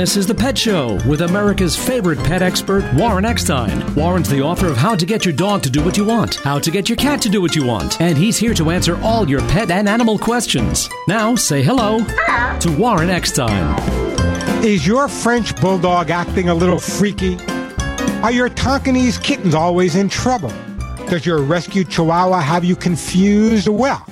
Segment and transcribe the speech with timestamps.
[0.00, 3.94] This is The Pet Show with America's favorite pet expert, Warren Eckstein.
[3.94, 6.58] Warren's the author of How to Get Your Dog to Do What You Want, How
[6.58, 9.28] to Get Your Cat to Do What You Want, and he's here to answer all
[9.28, 10.88] your pet and animal questions.
[11.06, 13.78] Now, say hello to Warren Eckstein.
[14.64, 17.36] Is your French bulldog acting a little freaky?
[18.22, 20.54] Are your Tonkinese kittens always in trouble?
[21.10, 23.68] Does your rescue chihuahua have you confused?
[23.68, 24.06] Well,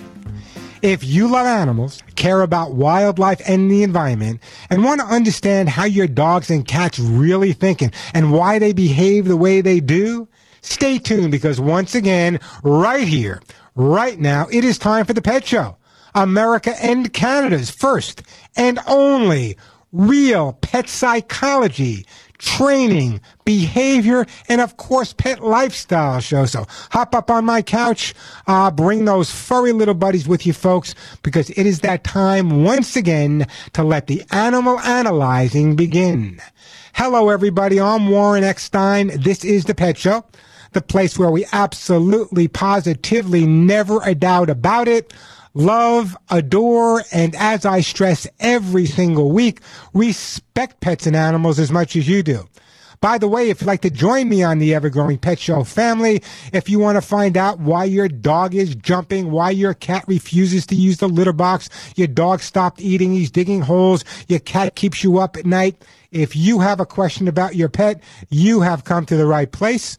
[0.83, 5.85] if you love animals, care about wildlife and the environment, and want to understand how
[5.85, 10.29] your dogs and cats really thinking and why they behave the way they do,
[10.61, 13.43] stay tuned because once again, right here,
[13.75, 15.77] right now, it is time for the Pet Show.
[16.15, 18.23] America and Canada's first
[18.57, 19.57] and only
[19.93, 22.05] real pet psychology
[22.39, 26.47] training, behavior, and of course, pet lifestyle show.
[26.47, 28.15] So hop up on my couch,
[28.47, 32.97] uh, bring those furry little buddies with you folks, because it is that time once
[32.97, 36.41] again to let the animal analyzing begin.
[36.95, 37.81] Hello, everybody.
[37.81, 39.09] I'm Warren Eckstein.
[39.21, 40.25] This is the Pet Show,
[40.73, 45.13] the place where we absolutely, positively, never a doubt about it
[45.59, 49.61] love, adore, and as I stress every single week,
[49.93, 52.49] respect pets and animals as much as you do.
[53.01, 55.63] By the way, if you'd like to join me on the Ever Growing Pet Show
[55.63, 60.05] family, if you want to find out why your dog is jumping, why your cat
[60.09, 64.75] refuses to use the litter box, your dog stopped eating, he's digging holes, your cat
[64.75, 68.85] keeps you up at night, if you have a question about your pet, you have
[68.85, 69.99] come to the right place.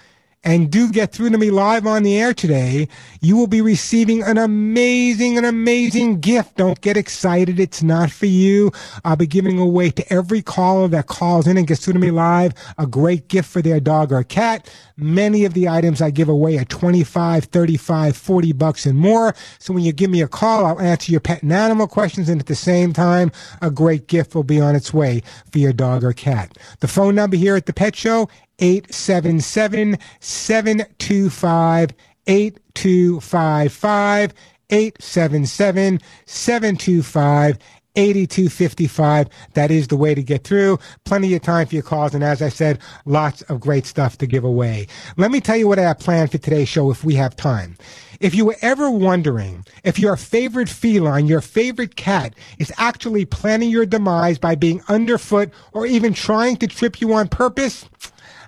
[0.43, 2.87] and do get through to me live on the air today,
[3.21, 6.57] you will be receiving an amazing, an amazing gift.
[6.57, 7.59] Don't get excited.
[7.59, 8.71] It's not for you.
[9.05, 12.09] I'll be giving away to every caller that calls in and gets through to me
[12.09, 14.73] live a great gift for their dog or cat.
[14.97, 19.35] Many of the items I give away are 25, 35, 40 bucks and more.
[19.59, 22.27] So when you give me a call, I'll answer your pet and animal questions.
[22.27, 25.21] And at the same time, a great gift will be on its way
[25.51, 26.57] for your dog or cat.
[26.79, 31.93] The phone number here at the Pet Show, 877 725
[32.27, 34.33] 8255.
[34.71, 37.57] 877 725
[37.95, 39.27] 8255.
[39.53, 40.79] That is the way to get through.
[41.03, 42.15] Plenty of time for your calls.
[42.15, 44.87] And as I said, lots of great stuff to give away.
[45.17, 47.75] Let me tell you what I have planned for today's show if we have time.
[48.21, 53.69] If you were ever wondering if your favorite feline, your favorite cat, is actually planning
[53.69, 57.89] your demise by being underfoot or even trying to trip you on purpose,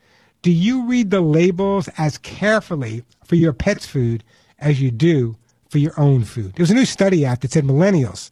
[0.42, 4.22] do you read the labels as carefully for your pet's food
[4.60, 5.34] as you do
[5.70, 6.52] for your own food?
[6.54, 8.30] There was a new study out that said millennials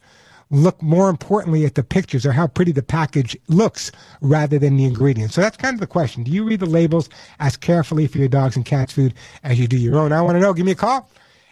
[0.49, 4.85] look more importantly at the pictures or how pretty the package looks rather than the
[4.85, 5.35] ingredients.
[5.35, 6.23] So that's kind of the question.
[6.23, 7.09] Do you read the labels
[7.39, 9.13] as carefully for your dogs and cats food
[9.43, 10.11] as you do your own?
[10.11, 10.53] I want to know.
[10.53, 11.09] Give me a call.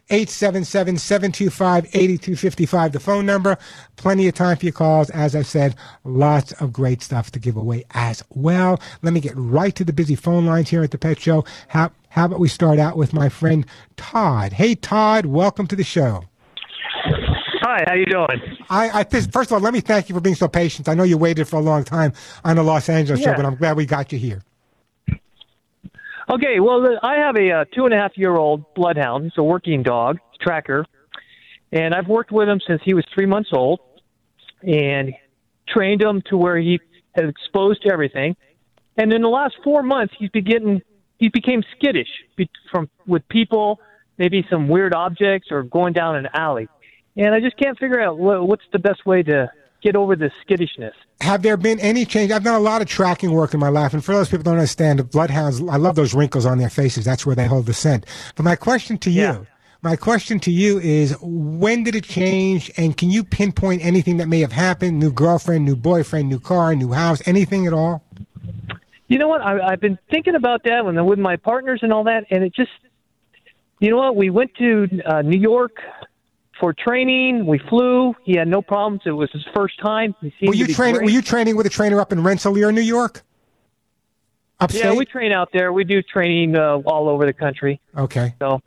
[0.10, 3.58] 877-725-8255, the phone number.
[3.96, 5.10] Plenty of time for your calls.
[5.10, 8.82] As I said, lots of great stuff to give away as well.
[9.02, 11.46] Let me get right to the busy phone lines here at the Pet Show.
[11.70, 13.66] How, how about we start out with my friend
[13.96, 14.52] Todd?
[14.54, 16.26] Hey, Todd, welcome to the show.
[17.64, 18.58] Hi, how you doing?
[18.70, 20.90] I, I first of all, let me thank you for being so patient.
[20.90, 22.12] I know you waited for a long time
[22.44, 23.32] on the Los Angeles Yeah.
[23.32, 24.42] show, but I'm glad we got you here.
[26.30, 29.24] Okay, well, I have a uh, two and a half year old bloodhound.
[29.24, 30.20] He's a working dog.
[30.42, 30.86] Tracker,
[31.72, 33.80] and I've worked with him since he was three months old,
[34.62, 35.14] and
[35.70, 36.82] trained him to where he
[37.16, 38.36] had exposed to everything.
[38.98, 40.82] And in the last four months, he's beginning
[41.18, 43.80] he became skittish be, from with people,
[44.18, 46.68] maybe some weird objects, or going down an alley.
[47.16, 49.52] And I just can't figure out what, what's the best way to
[49.82, 50.94] get over this skittishness.
[51.22, 52.32] Have there been any change?
[52.32, 54.44] I've done a lot of tracking work in my life, and for those people who
[54.46, 57.06] don't understand, the bloodhounds, I love those wrinkles on their faces.
[57.06, 58.06] That's where they hold the scent.
[58.36, 59.38] But my question to you, Yeah.
[59.82, 64.28] my question to you is, when did it change, and can you pinpoint anything that
[64.28, 65.00] may have happened?
[65.00, 68.04] New girlfriend, new boyfriend, new car, new house, anything at all?
[69.08, 69.42] You know what?
[69.42, 72.56] I, I've been thinking about that when with my partners and all that, and it
[72.56, 72.72] just,
[73.80, 74.16] you know what?
[74.16, 75.78] We went to uh, New York
[76.64, 77.46] for training.
[77.46, 78.16] We flew.
[78.24, 79.02] He had no problems.
[79.06, 80.16] It was his first time.
[80.22, 80.96] Were you training?
[80.96, 81.06] great.
[81.08, 83.22] Were you training with a trainer up in Rensselaer, New York?
[84.62, 84.86] Upstate.
[84.86, 85.74] Yeah, we train out there.
[85.74, 87.82] We do training uh, all over the country.
[87.98, 88.34] okay.
[88.40, 88.62] So,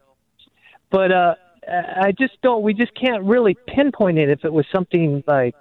[0.90, 2.62] but uh, I just don't.
[2.62, 5.54] We just can't really pinpoint it if it was something like,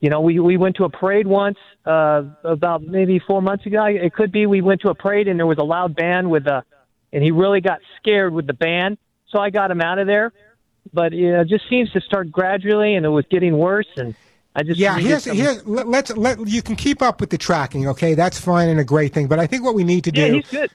[0.00, 3.84] you know, we we went to a parade once uh, about maybe four months ago.
[3.84, 6.46] It could be we went to a parade and there was a loud band with
[6.46, 6.64] a,
[7.12, 8.96] and he really got scared with the band.
[9.28, 10.32] So I got him out of there.
[10.92, 13.86] But yeah, it just seems to start gradually, and it was getting worse.
[13.96, 14.14] And
[14.54, 15.60] I just Yeah, here's some- here.
[15.64, 17.88] Let, let's let you can keep up with the tracking.
[17.88, 19.26] Okay, that's fine and a great thing.
[19.26, 20.20] But I think what we need to do.
[20.20, 20.70] Yeah, he's good.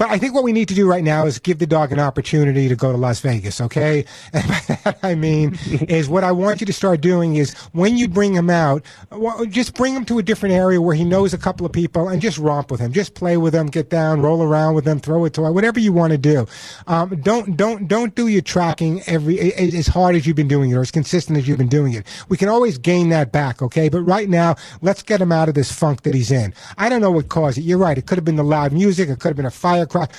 [0.00, 1.98] But I think what we need to do right now is give the dog an
[1.98, 4.06] opportunity to go to Las Vegas, okay?
[4.32, 5.58] And by that I mean
[5.88, 9.44] is what I want you to start doing is when you bring him out, well,
[9.44, 12.22] just bring him to a different area where he knows a couple of people and
[12.22, 12.94] just romp with him.
[12.94, 15.92] Just play with him, get down, roll around with him, throw a toy, whatever you
[15.92, 16.46] want to do.
[16.86, 20.76] Um, don't don't don't do your tracking every as hard as you've been doing it
[20.76, 22.06] or as consistent as you've been doing it.
[22.30, 23.90] We can always gain that back, okay?
[23.90, 26.54] But right now, let's get him out of this funk that he's in.
[26.78, 27.62] I don't know what caused it.
[27.62, 27.98] You're right.
[27.98, 29.10] It could have been the loud music.
[29.10, 29.50] It could have been a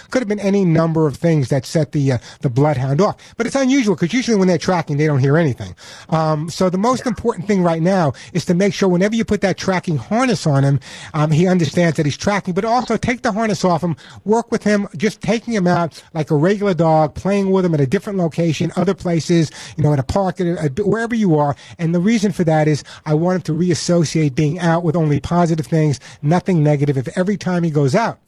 [0.10, 3.16] Could have been any number of things that set the uh, the bloodhound off.
[3.38, 5.76] But it's unusual because usually when they're tracking, they don't hear anything.
[6.10, 9.42] Um, so the most important thing right now is to make sure whenever you put
[9.42, 10.80] that tracking harness on him,
[11.14, 12.54] um, he understands that he's tracking.
[12.54, 13.96] But also take the harness off him.
[14.26, 17.82] Work with him, just taking him out like a regular dog, playing with him at
[17.82, 21.38] a different location, other places, you know, at a park, at a, at wherever you
[21.38, 21.56] are.
[21.80, 25.20] And the reason for that is I want him to reassociate being out with only
[25.20, 26.98] positive things, nothing negative.
[26.98, 28.20] If every time he goes out,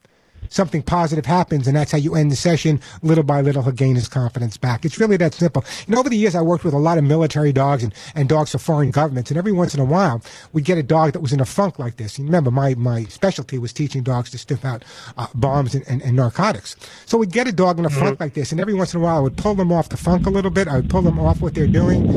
[0.49, 2.79] something positive happens, and that's how you end the session.
[3.01, 4.85] Little by little, he'll gain his confidence back.
[4.85, 5.63] It's really that simple.
[5.87, 8.29] You know, over the years, I worked with a lot of military dogs and, and
[8.29, 11.21] dogs for foreign governments, and every once in a while, we'd get a dog that
[11.21, 12.17] was in a funk like this.
[12.17, 14.83] And remember, my, my specialty was teaching dogs to sniff out
[15.17, 16.75] uh, bombs and, and, and narcotics.
[17.05, 19.03] So we'd get a dog in a funk like this, and every once in a
[19.03, 20.67] while, I would pull them off the funk a little bit.
[20.67, 22.07] I would pull them off what they're doing.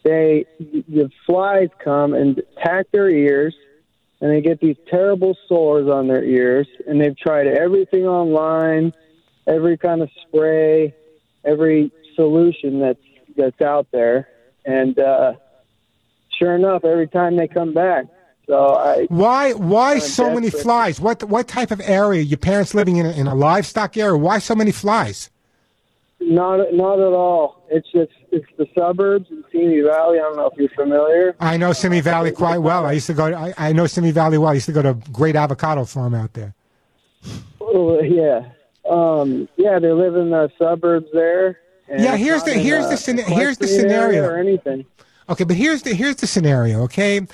[0.05, 3.55] they the flies come and attack their ears,
[4.21, 6.69] and they get these terrible sores on their ears.
[6.87, 8.93] And they've tried everything online,
[9.47, 10.95] every kind of spray,
[11.45, 13.03] every solution that's
[13.37, 14.29] that's out there,
[14.65, 15.33] and uh,
[16.39, 18.07] sure enough, every time they come back.
[18.53, 21.01] So I Why why so many flies?
[21.01, 22.21] What what type of area?
[22.21, 24.15] Your parents living in a, in a livestock area?
[24.15, 25.31] Why so many flies?
[26.21, 27.65] Not not at all.
[27.71, 30.19] It's just it's the suburbs in Simi Valley.
[30.19, 31.35] I don't know if you're familiar.
[31.41, 32.85] I know Simi Valley quite well.
[32.85, 33.33] I used to go.
[33.33, 34.51] I, I know Simi Valley well.
[34.51, 36.55] I used to go to a great avocado farm out there.
[37.59, 38.51] Oh, yeah,
[38.87, 39.79] um, yeah.
[39.79, 41.59] They live in the suburbs there.
[41.89, 44.25] Yeah, here's the- here's a the here's the equestrian area scenario.
[44.29, 44.85] or anything.
[45.31, 46.83] Okay, but here's the here's the scenario.
[46.83, 47.27] Okay,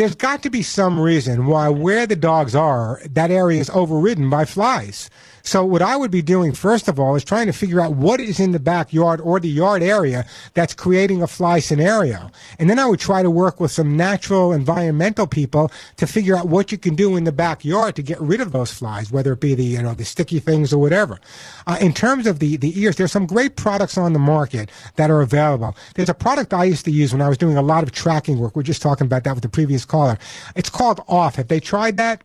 [0.00, 4.30] there's got to be some reason why where the dogs are, that area is overridden
[4.30, 5.10] by flies.
[5.42, 8.20] So what I would be doing first of all is trying to figure out what
[8.20, 12.30] is in the backyard or the yard area that's creating a fly scenario.
[12.58, 16.48] And then I would try to work with some natural environmental people to figure out
[16.48, 19.40] what you can do in the backyard to get rid of those flies, whether it
[19.40, 21.18] be the you know the sticky things or whatever.
[21.66, 25.10] Uh, in terms of the the ears, there's some great products on the market that
[25.10, 25.76] are available.
[25.94, 28.38] There's a product I used to use when I was doing a lot of tracking
[28.38, 28.56] work.
[28.56, 30.18] We're just talking about that with the previous caller.
[30.56, 31.36] It's called Off.
[31.36, 32.22] Have they tried that?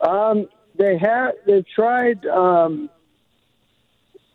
[0.00, 2.88] Um, they have they've tried um,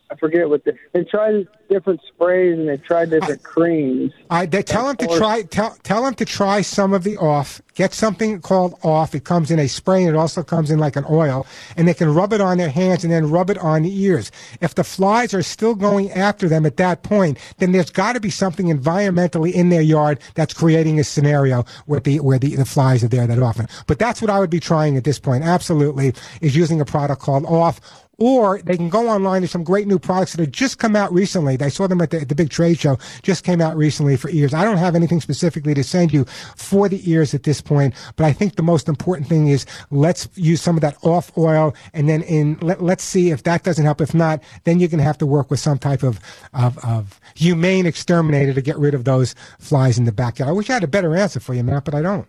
[0.10, 4.12] I forget what the, they tried different sprays and they tried different creams.
[4.30, 7.62] I they tell them to try tell tell them to try some of the off.
[7.74, 9.16] Get something called off.
[9.16, 11.94] It comes in a spray and it also comes in like an oil, and they
[11.94, 14.32] can rub it on their hands and then rub it on the ears.
[14.62, 18.20] If the flies are still going after them at that point, then there's got to
[18.20, 22.66] be something environmentally in their yard that's creating a scenario where the where the, the
[22.66, 23.68] flies are there that often.
[23.88, 25.44] But that's what I would be trying at this point.
[25.44, 27.82] Absolutely, is using a product called off
[28.18, 29.42] or they can go online.
[29.42, 31.58] There's some great new products that have just come out recently.
[31.60, 34.30] I saw them at the, at the big trade show, just came out recently for
[34.30, 34.54] ears.
[34.54, 38.26] I don't have anything specifically to send you for the ears at this point, but
[38.26, 42.08] I think the most important thing is let's use some of that off oil and
[42.08, 44.02] then in, let, let's see if that doesn't help.
[44.02, 46.20] If not, then you're going to have to work with some type of,
[46.54, 50.50] of, of humane exterminator to get rid of those flies in the backyard.
[50.50, 52.28] I wish I had a better answer for you, Matt, but I don't.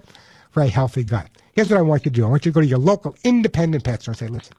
[0.50, 1.28] for a healthy gut.
[1.52, 2.24] Here's what I want you to do.
[2.24, 4.54] I want you to go to your local independent pet store and say, listen,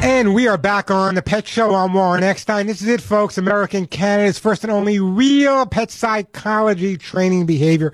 [0.00, 2.66] And we are back on the Pet Show on Warren Eckstein.
[2.66, 3.36] This is it, folks.
[3.36, 7.92] American Canada's first and only real pet psychology training behavior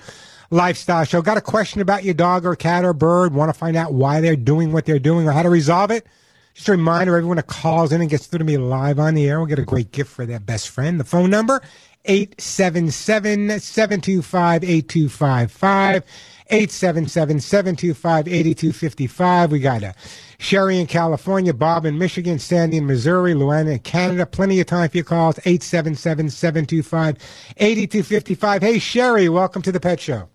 [0.50, 1.22] lifestyle show.
[1.22, 3.34] Got a question about your dog or cat or bird?
[3.34, 6.06] Want to find out why they're doing what they're doing or how to resolve it?
[6.54, 9.26] Just a reminder, everyone that calls in and gets through to me live on the
[9.26, 11.00] air will get a great gift for their best friend.
[11.00, 11.60] The phone number,
[12.04, 16.04] 877 725 8255.
[16.48, 19.52] 877 725 8255.
[19.52, 19.94] We got a
[20.38, 24.26] Sherry in California, Bob in Michigan, Sandy in Missouri, Luana in Canada.
[24.26, 25.38] Plenty of time for your calls.
[25.38, 27.16] 877 725
[27.56, 28.62] 8255.
[28.62, 30.28] Hey, Sherry, welcome to the Pet Show.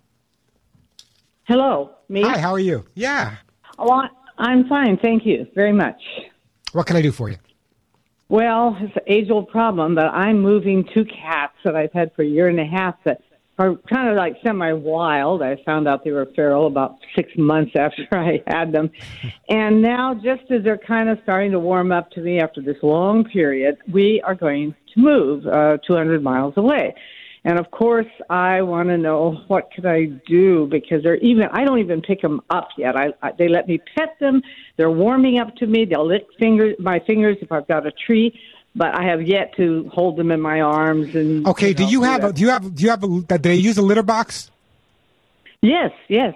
[1.44, 2.22] Hello, me.
[2.22, 2.86] Hi, how are you?
[2.96, 3.36] Yeah.
[3.78, 4.04] Oh,
[4.38, 6.02] I'm fine, thank you very much.
[6.74, 7.38] What can I do for you?
[8.30, 12.28] Well, it's an age-old problem, but I'm moving two cats that I've had for a
[12.28, 13.22] year and a half that
[13.60, 15.44] are kind of like semi-wild.
[15.44, 18.90] I found out they were feral about six months after I had them,
[19.50, 22.78] and now just as they're kind of starting to warm up to me after this
[22.82, 26.96] long period, we are going to move uh, 200 miles away.
[27.46, 31.48] And of course, I want to know what can I do because they're even.
[31.54, 32.98] I don't even pick them up yet.
[32.98, 34.42] I, I they let me pet them.
[34.78, 35.86] They're warming up to me.
[35.86, 38.34] They'll lick fingers, my fingers if I've got a treat.
[38.76, 41.16] But I have yet to hold them in my arms.
[41.16, 43.38] And Okay, do know, you have a, do you have do you have a, do
[43.38, 44.52] they use a litter box?
[45.62, 46.36] Yes, yes.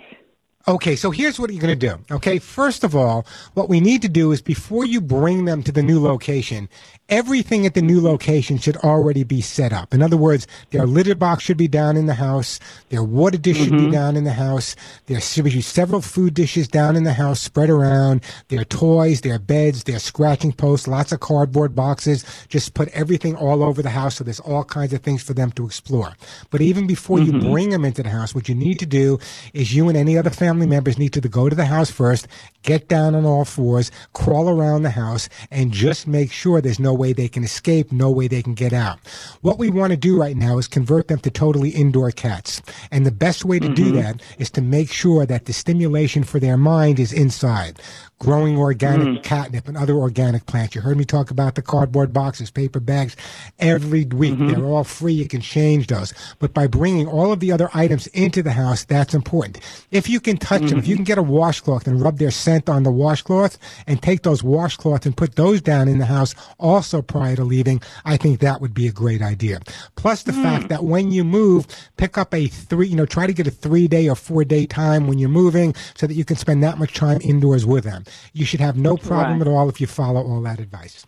[0.66, 2.00] Okay, so here's what you're going to do.
[2.10, 5.74] Okay, first of all, what we need to do is before you bring them to
[5.74, 6.70] the new location,
[7.10, 9.94] everything at the new location should already be set up.
[9.94, 13.58] In other words, their litter box should be down in the house, their water dish
[13.58, 13.92] should be mm-hmm.
[13.92, 14.78] down in the house,
[15.08, 19.40] there should be several food dishes down in the house spread around, their toys, their
[19.40, 22.24] beds, their scratching posts, lots of cardboard boxes.
[22.48, 25.52] Just put everything all over the house so there's all kinds of things for them
[25.52, 26.14] to explore.
[26.52, 27.52] But even before you mm-hmm.
[27.52, 29.20] bring them into the house, what you need to do
[29.54, 32.28] is you and any other family members need to go to the house first,
[32.64, 36.94] get down on all fours, crawl around the house, and just make sure there's no
[36.94, 39.00] way they can escape, no way they can get out.
[39.42, 42.62] What we want to do right now is convert them to totally indoor cats.
[42.92, 43.96] And the best way to do mm-hmm.
[43.96, 47.80] that is to make sure that the stimulation for their mind is inside.
[48.20, 49.24] Growing organic mm.
[49.24, 50.76] catnip and other organic plants.
[50.76, 53.18] You heard me talk about the cardboard boxes, paper bags
[53.60, 54.36] every week.
[54.36, 54.48] Mm-hmm.
[54.48, 55.14] They're all free.
[55.14, 56.14] You can change those.
[56.40, 59.60] But by bringing all of the other items into the house, that's important.
[59.92, 61.00] If you can touch them, if you mm-hmm.
[61.00, 65.06] can get a washcloth and rub their scent on the washcloth and take those washcloths
[65.06, 68.74] and put those down in the house also prior to leaving, I think that would
[68.74, 69.60] be a great idea.
[69.96, 70.42] Plus the mm.
[70.42, 73.52] fact that when you move, pick up a three, you know, try to get a
[73.52, 76.78] three day or four day time when you're moving so that you can spend that
[76.78, 78.06] much time indoors with them.
[78.34, 79.48] You should have no problem Right.
[79.48, 81.06] at all if you follow all that advice.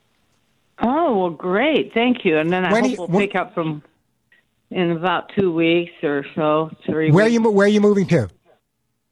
[0.82, 2.38] Oh well, great, thank you.
[2.38, 3.82] And then I When hope you- we'll when- pick up from
[4.72, 7.12] in about two weeks or so, three.
[7.12, 7.44] Where are weeks.
[7.44, 8.28] you, where are you moving to?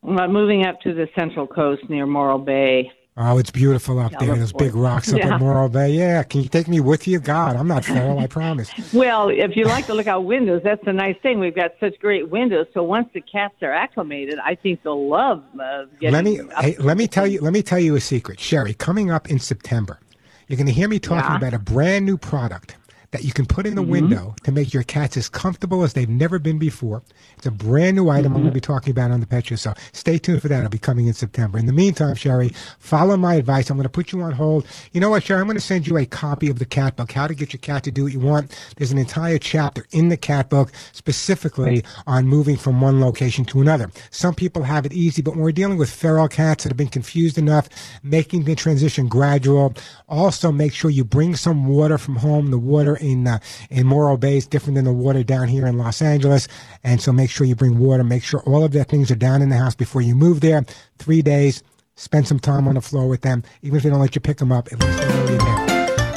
[0.06, 2.91] I'm moving up to the Central Coast near Morro Bay.
[3.15, 4.36] Oh, it's beautiful up there.
[4.36, 5.36] Those big rocks up Yeah.
[5.36, 5.91] at Morro Bay.
[5.91, 6.23] Yeah.
[6.23, 7.19] Can you take me with you?
[7.19, 8.71] God, I'm not feral, I promise.
[8.93, 11.39] Well, if you like to look out windows, that's the nice thing.
[11.39, 12.65] We've got such great windows.
[12.73, 16.13] So once the cats are acclimated, I think they'll love uh, getting.
[16.13, 18.73] let me hey, let me tell you let me tell you a secret, Sherry.
[18.73, 19.99] Coming up in September,
[20.47, 21.38] you're going to hear me talking Yeah.
[21.38, 22.78] about a brand new product
[23.13, 23.91] that you can put in the mm-hmm.
[23.91, 27.02] window to make your cats as comfortable as they've never been before.
[27.38, 29.56] It's a brand new item I'm going to be talking about on the Pet Show,
[29.56, 30.58] so stay tuned for that.
[30.58, 31.58] It'll be coming in September.
[31.58, 33.69] In the meantime, Sherry, follow my advice.
[33.69, 34.65] I'm going to put you on hold.
[34.91, 35.39] You know what, Sherry?
[35.39, 37.60] I'm going to send you a copy of the cat book, How to Get Your
[37.62, 38.60] Cat to Do What You Want.
[38.76, 43.62] There's an entire chapter in the cat book specifically on moving from one location to
[43.62, 43.91] another.
[44.10, 46.88] Some people have it easy, but when we're dealing with feral cats that have been
[46.88, 47.69] confused enough,
[48.02, 49.73] making the transition gradual.
[50.10, 52.49] Also, make sure you bring some water from home.
[52.49, 53.39] The water in uh,
[53.70, 56.48] in Morro Bay is different than the water down here in Los Angeles,
[56.84, 58.04] and so make sure you bring water.
[58.04, 60.66] Make sure all of their things are down in the house before you move there.
[60.98, 61.62] Three days.
[61.96, 64.38] Spend some time on the floor with them, even if they don't let you pick
[64.38, 64.68] them up.
[64.72, 65.74] At least they there.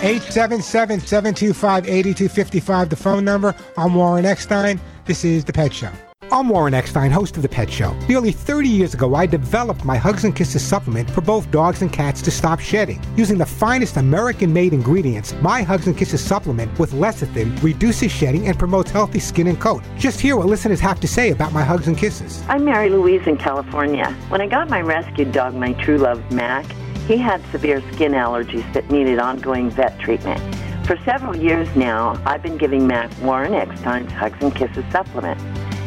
[0.06, 3.56] 877-725-8255, the phone number.
[3.76, 4.80] I'm Warren Eckstein.
[5.04, 5.90] This is The Pet Show.
[6.32, 7.92] I'm Warren Eckstein, host of The Pet Show.
[8.08, 11.92] Nearly 30 years ago, I developed my Hugs and Kisses supplement for both dogs and
[11.92, 13.00] cats to stop shedding.
[13.16, 18.58] Using the finest American-made ingredients, my Hugs and Kisses supplement with lecithin reduces shedding and
[18.58, 19.84] promotes healthy skin and coat.
[19.96, 22.42] Just hear what listeners have to say about my Hugs and Kisses.
[22.48, 24.10] I'm Mary Louise in California.
[24.28, 26.66] When I got my rescued dog, my true love, Mac,
[27.06, 30.40] he had severe skin allergies that needed ongoing vet treatment.
[30.88, 35.40] For several years now, I've been giving Mac Warren Eckstein's Hugs and Kisses supplement.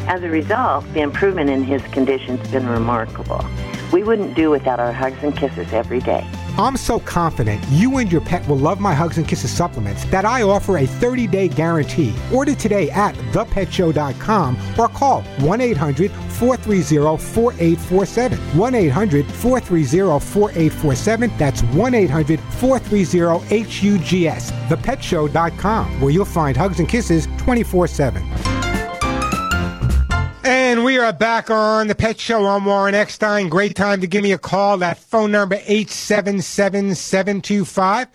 [0.06, 3.44] As a result, the improvement in his condition's been remarkable.
[3.92, 6.26] We wouldn't do without our hugs and kisses every day.
[6.58, 10.24] I'm so confident you and your pet will love my Hugs and Kisses supplements that
[10.24, 12.14] I offer a 30 day guarantee.
[12.32, 18.38] Order today at thepetshow.com or call 1 800 430 4847.
[18.38, 21.32] 1 800 430 4847.
[21.38, 24.50] That's 1 800 430 HUGS.
[24.68, 28.59] Thepetshow.com, where you'll find Hugs and Kisses 24 7.
[30.70, 32.46] And we are back on the Pet Show.
[32.46, 33.48] I'm Warren Eckstein.
[33.48, 34.78] Great time to give me a call.
[34.78, 38.06] That phone number, 877-725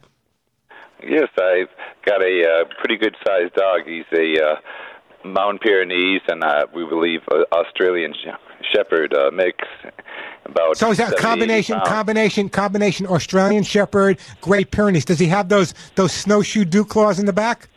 [1.08, 1.70] Yes, I've
[2.06, 3.82] got a uh, pretty good sized dog.
[3.86, 4.56] He's a uh,
[5.26, 8.14] Mount Pyrenees and uh, we believe uh, Australian
[8.74, 9.58] Shepherd uh, mix.
[10.46, 15.06] About so is that combination, combination, combination Australian Shepherd, Great Pyrenees?
[15.06, 17.70] Does he have those those snowshoe dew claws in the back?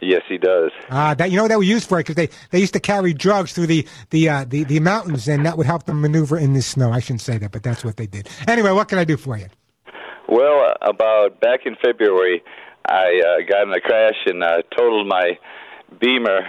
[0.00, 0.70] Yes, he does.
[0.90, 2.80] Ah, that you know what that was used for it because they, they used to
[2.80, 6.38] carry drugs through the the, uh, the the mountains, and that would help them maneuver
[6.38, 6.92] in the snow.
[6.92, 8.28] I shouldn't say that, but that's what they did.
[8.46, 9.46] Anyway, what can I do for you?
[10.28, 12.42] Well, about back in February,
[12.86, 15.38] I uh, got in a crash and uh, totaled my
[16.00, 16.40] Beamer,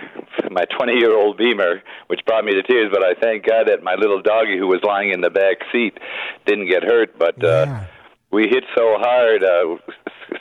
[0.52, 2.90] my 20 year old Beamer, which brought me to tears.
[2.92, 5.98] But I thank God that my little doggy who was lying in the back seat
[6.46, 7.18] didn't get hurt.
[7.18, 7.86] But uh, Yeah.
[8.32, 9.78] we hit so hard uh,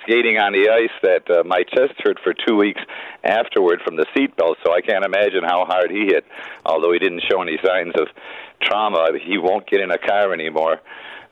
[0.03, 2.81] skating on the ice that uh, my chest hurt for two weeks
[3.23, 4.57] afterward from the seatbelt.
[4.65, 6.25] So I can't imagine how hard he hit.
[6.65, 8.09] Although he didn't show any signs of
[8.63, 10.81] trauma, he won't get in a car anymore.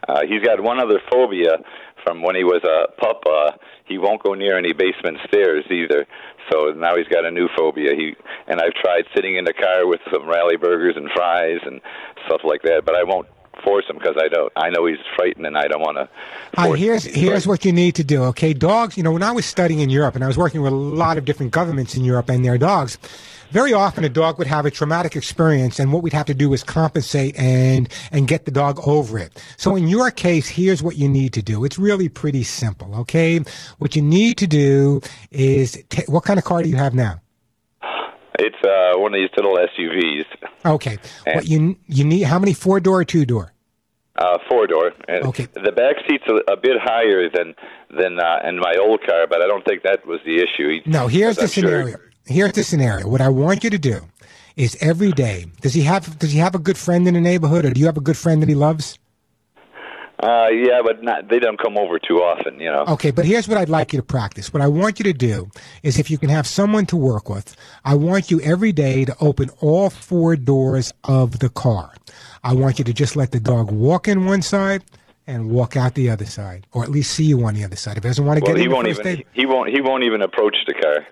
[0.09, 1.59] Uh, he's got one other phobia
[2.05, 3.23] from when he was a pup.
[3.27, 3.53] Uh,
[3.93, 6.07] he won't go near any basement stairs either.
[6.51, 7.95] So now he's got a new phobia.
[7.95, 11.81] He and I've tried sitting in the car with some rally burgers and fries and
[12.27, 13.29] stuff like that, but I won't
[13.63, 14.53] force him because I don't.
[14.57, 16.09] I know he's frightened, and I don't want to.
[16.57, 18.25] Right, here's here's what you need to do.
[18.25, 18.97] Okay, dogs.
[18.97, 21.19] You know, when I was studying in Europe and I was working with a lot
[21.19, 22.99] of different governments in Europe and their dogs,
[23.53, 26.53] very often a dog would have a traumatic experience, and what we'd have to do
[26.55, 29.41] is compensate and and get the dog over it.
[29.57, 31.65] So in your case, here's what you need to do.
[31.65, 32.95] It's really pretty simple.
[33.01, 33.41] Okay,
[33.79, 37.21] what you need to do is ta what kind of car do you have now?
[38.39, 40.25] It's uh, one of these little SUVs,
[40.65, 40.99] Okay,
[41.35, 42.23] what you you need?
[42.23, 43.53] How many four door or two door?
[44.17, 44.93] uh, four door.
[45.09, 45.47] Okay.
[45.55, 47.55] The back seat's a, a bit higher than
[47.91, 50.81] than uh, in my old car, but I don't think that was the issue.
[50.87, 51.97] No, here's the I'm sure- scenario.
[52.27, 53.09] Here's the scenario.
[53.09, 54.01] What I want you to do
[54.57, 55.47] is every day.
[55.61, 57.87] Does he have Does he have a good friend in the neighborhood, or do you
[57.87, 58.99] have a good friend that he loves?
[60.23, 62.85] Uh, yeah, but not, they don't come over too often, you know.
[62.87, 64.53] Okay, but here's what I'd like you to practice.
[64.53, 65.51] What I want you to do
[65.83, 69.17] is if you can have someone to work with, I want you every day to
[69.21, 71.93] open all four doors of the car.
[72.45, 74.85] I want you to just let the dog walk in one side
[75.27, 77.97] and walk out the other side, or at least see you on the other side.
[77.97, 79.71] If he doesn't want to Well, get he in the won't even day- he won't
[79.71, 81.05] he won't even approach the car.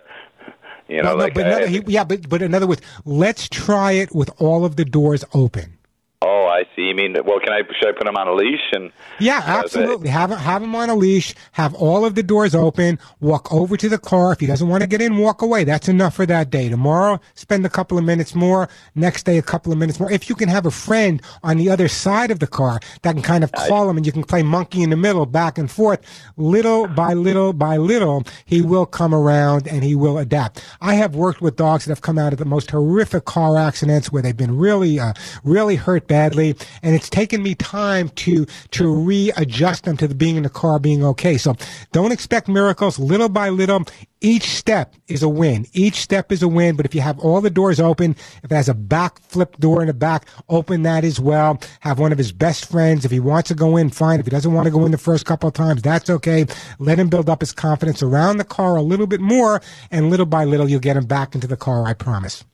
[0.90, 2.82] You know, No, no, like but I another, he, yeah, but but in other words,
[3.06, 5.78] let's try it with all of the doors open.
[6.22, 6.82] Oh, I see.
[6.82, 8.92] You mean, well, can I should I put him on a leash and?
[9.20, 10.10] Yeah, uh, absolutely.
[10.10, 11.34] Have have him on a leash.
[11.52, 12.98] Have all of the doors open.
[13.20, 14.32] Walk over to the car.
[14.32, 15.64] If he doesn't want to get in, walk away.
[15.64, 16.68] That's enough for that day.
[16.68, 18.68] Tomorrow, spend a couple of minutes more.
[18.94, 20.12] Next day, a couple of minutes more.
[20.12, 23.22] If you can have a friend on the other side of the car that can
[23.22, 26.00] kind of call him, and you can play monkey in the middle, back and forth,
[26.36, 30.62] little by little by little, he will come around and he will adapt.
[30.82, 34.12] I have worked with dogs that have come out of the most horrific car accidents
[34.12, 38.92] where they've been really, uh, really hurt badly, and it's taken me time to to
[38.92, 41.38] readjust them to the being in the car being okay.
[41.38, 41.54] So
[41.92, 42.98] don't expect miracles.
[42.98, 43.84] Little by little,
[44.20, 45.66] each step is a win.
[45.72, 46.74] Each step is a win.
[46.74, 49.82] But if you have all the doors open, if it has a back flip door
[49.82, 51.60] in the back, open that as well.
[51.80, 53.04] Have one of his best friends.
[53.04, 54.18] If he wants to go in, fine.
[54.18, 56.44] If he doesn't want to go in the first couple of times, that's okay.
[56.80, 60.26] Let him build up his confidence around the car a little bit more, and little
[60.26, 61.86] by little, you'll get him back into the car.
[61.86, 62.44] I promise.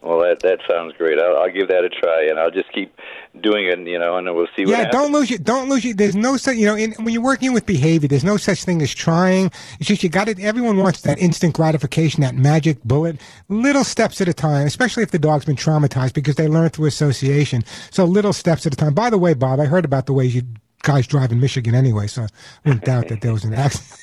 [0.00, 1.18] Well, that that sounds great.
[1.18, 2.94] I'll, I'll give that a try, and I'll just keep
[3.40, 4.70] doing it, you know, and we'll see what happens.
[4.70, 4.92] Yeah, happens.
[4.92, 7.52] don't lose your, don't lose your, there's no such, you know, in, when you're working
[7.52, 9.50] with behavior, there's no such thing as trying.
[9.80, 10.38] It's just you got it.
[10.38, 15.10] Everyone wants that instant gratification, that magic bullet, little steps at a time, especially if
[15.10, 17.64] the dog's been traumatized because they learn through association.
[17.90, 18.94] So little steps at a time.
[18.94, 20.42] By the way, Bob, I heard about the way you
[20.82, 22.28] guys driving Michigan anyway, so I
[22.64, 24.00] wouldn't doubt that there was an accident.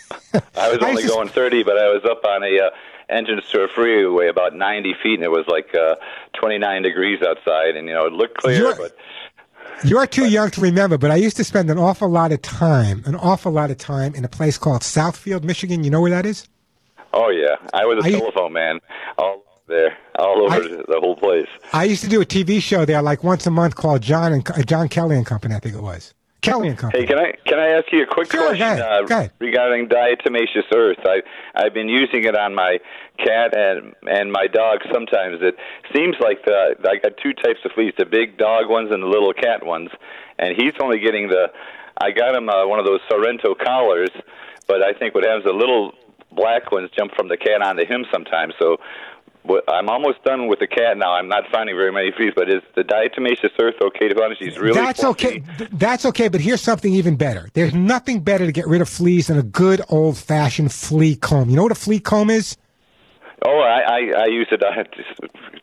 [0.55, 2.69] I was only used to- going 30, but I was up on a uh,
[3.09, 5.95] entrance to a freeway about 90 feet, and it was like uh,
[6.39, 8.95] 29 degrees outside, and you know it looked clear, You're- but
[9.83, 13.03] You're too young to remember, but I used to spend an awful lot of time,
[13.05, 15.83] an awful lot of time in a place called Southfield, Michigan.
[15.83, 16.47] You know where that is?
[17.13, 18.79] Oh yeah, I was a I- telephone man
[19.17, 21.47] all there, all over I- the whole place.
[21.73, 24.49] I used to do a TV show there like once a month called John and
[24.51, 25.55] uh, John Kelly and Company.
[25.55, 26.13] I think it was
[26.45, 27.01] Kelly and Company.
[27.03, 29.15] Hey, can I can I ask you a quick Sure, go question ahead, uh, go
[29.17, 29.31] ahead.
[29.39, 30.99] regarding diatomaceous earth?
[31.05, 31.21] I
[31.55, 32.79] I've been using it on my
[33.17, 34.79] cat and and my dog.
[34.93, 35.55] Sometimes it
[35.93, 39.07] seems like the I got two types of fleas: the big dog ones and the
[39.07, 39.89] little cat ones.
[40.39, 41.51] And he's only getting the.
[41.97, 44.11] I got him uh, one of those Seresto collars,
[44.67, 45.93] but I think what happens the little
[46.31, 48.53] black ones jump from the cat onto him sometimes.
[48.59, 48.77] So.
[49.67, 51.13] I'm almost done with the cat now.
[51.13, 54.35] I'm not finding very many fleas, but is the diatomaceous earth okay to on?
[54.39, 55.43] She's really That's okay.
[55.57, 57.49] Th- That's okay, but here's something even better.
[57.53, 61.49] There's nothing better to get rid of fleas than a good old fashioned flea comb.
[61.49, 62.57] You know what a flea comb is?
[63.45, 64.85] Oh, I, I, I use it a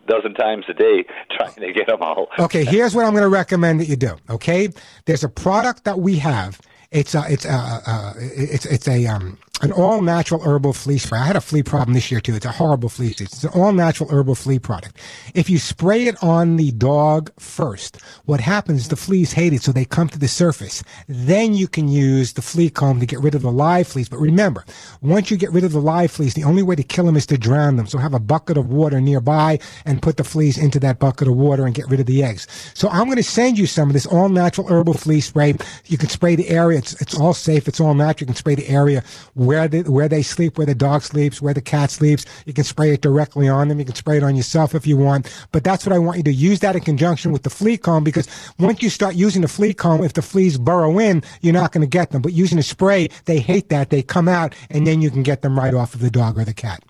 [0.07, 1.05] dozen times a day
[1.37, 2.29] trying to get them all.
[2.39, 4.17] Okay, here's what I'm going to recommend that you do.
[4.31, 4.69] Okay,
[5.07, 6.61] there's a product that we have.
[6.93, 11.21] It's a, it's a, uh, it's it's a um an all natural herbal flea spray.
[11.21, 12.35] I had a flea problem this year too.
[12.35, 13.15] It's a horrible flea.
[13.19, 14.99] It's an all natural herbal flea product.
[15.35, 19.63] If you spray it on the dog first, what happens is the fleas hate it,
[19.63, 20.83] so they come to the surface.
[21.07, 24.09] Then you can use the flea comb to get rid of the live fleas.
[24.09, 24.65] But remember,
[25.01, 27.27] once you get rid of the live fleas, the only way to kill them is
[27.27, 27.87] to drown them.
[27.87, 31.37] So have a bucket of water nearby and put the fleas into that bucket of
[31.37, 32.49] water and get rid of the eggs.
[32.75, 35.55] So I'm going to send you some of this all natural herbal flea spray.
[35.87, 36.79] You can spray the area.
[36.79, 37.69] It's, it's all safe.
[37.69, 38.25] It's all natural.
[38.25, 41.55] You can spray the area where the, where they sleep, where the dog sleeps, where
[41.55, 42.25] the cat sleeps.
[42.47, 43.79] You can spray it directly on them.
[43.79, 45.33] You can spray it on yourself if you want.
[45.53, 48.05] But that's what I want you to use that in conjunction with the flea comb
[48.05, 51.73] because once you start using the flea comb, if the fleas burrow in, you're not
[51.73, 52.23] going to get them.
[52.23, 53.91] But using a spray, they hate that.
[53.91, 56.45] They come out and then you can get them right off of the dog or
[56.45, 56.83] the cat.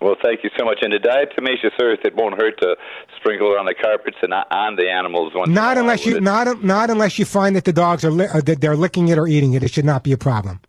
[0.00, 0.78] Well, thank you so much.
[0.82, 2.76] And the diatomaceous earth, it won't hurt to
[3.16, 5.32] sprinkle it on the carpets and on the animals.
[5.34, 8.40] Once Not unless you not not unless you find that the dogs are li- uh,
[8.42, 9.62] that they're licking it or eating it.
[9.62, 10.60] It should not be a problem.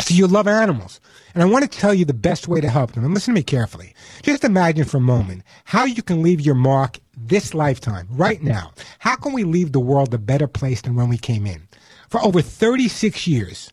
[0.00, 1.00] So you love animals.
[1.34, 3.04] And I want to tell you the best way to help them.
[3.04, 3.94] And listen to me carefully.
[4.22, 8.72] Just imagine for a moment how you can leave your mark this lifetime, right now.
[8.98, 11.68] How can we leave the world a better place than when we came in?
[12.08, 13.72] For over 36 years,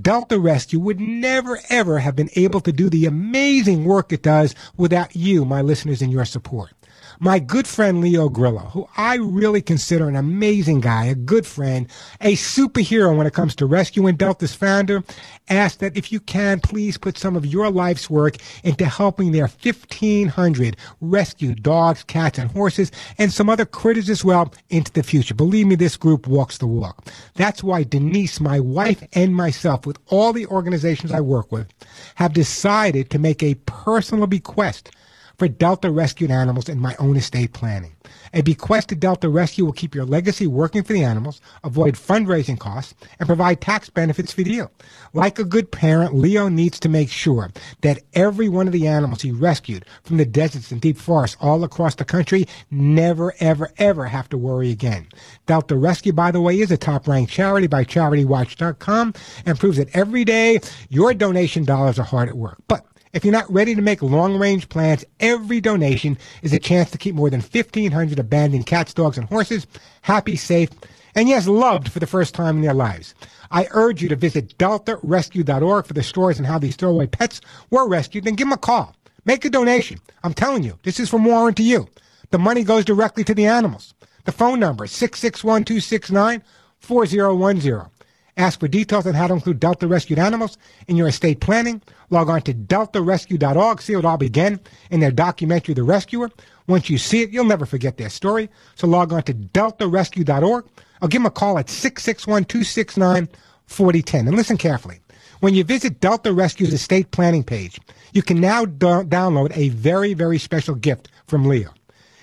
[0.00, 4.54] Delta Rescue would never, ever have been able to do the amazing work it does
[4.76, 6.77] without you, my listeners, and your support.
[7.20, 11.88] My good friend Leo Grillo, who I really consider an amazing guy, a good friend,
[12.20, 15.02] a superhero when it comes to rescuing Delta's founder,
[15.48, 19.48] asked that if you can, please put some of your life's work into helping their
[19.48, 25.34] 1,500 rescued dogs, cats, and horses, and some other critters as well into the future.
[25.34, 27.04] Believe me, this group walks the walk.
[27.34, 31.66] That's why Denise, my wife, and myself, with all the organizations I work with,
[32.14, 34.92] have decided to make a personal bequest
[35.38, 37.94] for Delta rescued animals in my own estate planning.
[38.34, 42.58] A bequest to Delta Rescue will keep your legacy working for the animals, avoid fundraising
[42.58, 44.70] costs, and provide tax benefits for you.
[45.12, 47.50] Like a good parent, Leo needs to make sure
[47.82, 51.64] that every one of the animals he rescued from the deserts and deep forests all
[51.64, 55.06] across the country never, ever, ever have to worry again.
[55.46, 59.14] Delta Rescue, by the way, is a top ranked charity by CharityWatch.com
[59.46, 62.58] and proves that every day your donation dollars are hard at work.
[62.66, 62.84] But
[63.18, 66.98] if you're not ready to make long range plans, every donation is a chance to
[66.98, 69.66] keep more than 1,500 abandoned cats, dogs, and horses
[70.02, 70.68] happy, safe,
[71.16, 73.16] and yes, loved for the first time in their lives.
[73.50, 77.88] I urge you to visit deltarescue.org for the stories on how these throwaway pets were
[77.88, 78.94] rescued and give them a call.
[79.24, 79.98] Make a donation.
[80.22, 81.88] I'm telling you, this is from Warren to you.
[82.30, 83.94] The money goes directly to the animals.
[84.26, 86.40] The phone number is 661 269
[86.78, 87.90] 4010.
[88.38, 91.82] Ask for details on how to include Delta rescued animals in your estate planning.
[92.10, 94.60] Log on to deltarescue.org, see it all began
[94.92, 96.30] in their documentary, The Rescuer.
[96.68, 98.48] Once you see it, you'll never forget their story.
[98.76, 100.66] So log on to deltarescue.org
[101.02, 103.28] or give them a call at 661 269
[103.66, 104.28] 4010.
[104.28, 105.00] And listen carefully.
[105.40, 107.80] When you visit Delta Rescue's estate planning page,
[108.12, 111.70] you can now do- download a very, very special gift from Leo.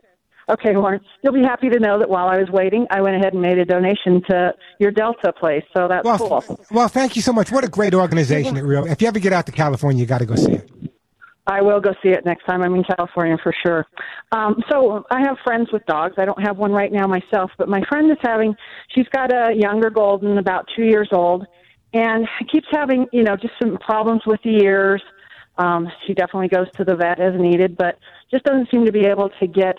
[0.49, 0.99] Okay, Warren.
[1.23, 3.59] You'll be happy to know that while I was waiting, I went ahead and made
[3.59, 5.63] a donation to your Delta place.
[5.75, 6.59] So that's Well, cool.
[6.71, 7.51] well, thank you so much.
[7.51, 8.85] What a great organization it real.
[8.85, 10.69] If you ever get out to California, you got to go see it.
[11.45, 13.87] I will go see it next time I'm in California for sure.
[14.31, 16.13] Um, so I have friends with dogs.
[16.17, 18.55] I don't have one right now myself, but my friend is having.
[18.89, 21.47] She's got a younger golden, about two years old,
[21.93, 25.01] and keeps having you know just some problems with the ears.
[25.57, 27.97] Um, she definitely goes to the vet as needed, but
[28.31, 29.75] just doesn't seem to be able to get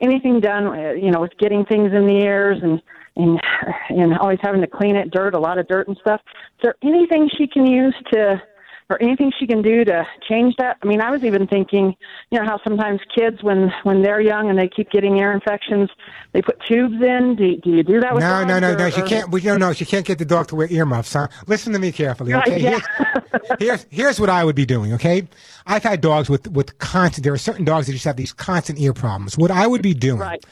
[0.00, 0.66] anything done.
[0.66, 2.80] uh, You know, with getting things in the ears and
[3.16, 3.40] and
[3.88, 6.20] and always having to clean it, dirt, a lot of dirt and stuff.
[6.26, 8.42] Is there anything she can use to?
[8.88, 10.76] Or anything she can do to change that?
[10.82, 11.94] I mean, I was even thinking,
[12.30, 15.90] you know, how sometimes kids, when when they're young and they keep getting ear infections,
[16.32, 17.36] they put tubes in.
[17.36, 18.48] Do, do you do that with No, dogs?
[18.48, 18.90] no, no, or- no.
[18.90, 19.30] She or- can't.
[19.30, 19.72] We don't know.
[19.72, 21.12] She can't get the dog to wear earmuffs.
[21.12, 21.28] Huh?
[21.46, 22.60] Listen to me carefully, okay?
[22.60, 22.78] yeah.
[22.80, 24.92] Here's, here's here's what I would be doing.
[24.94, 25.26] Okay,
[25.66, 27.24] I've had dogs with with constant.
[27.24, 29.36] There are certain dogs that just have these constant ear problems.
[29.36, 30.20] What I would be doing.
[30.20, 30.44] Right.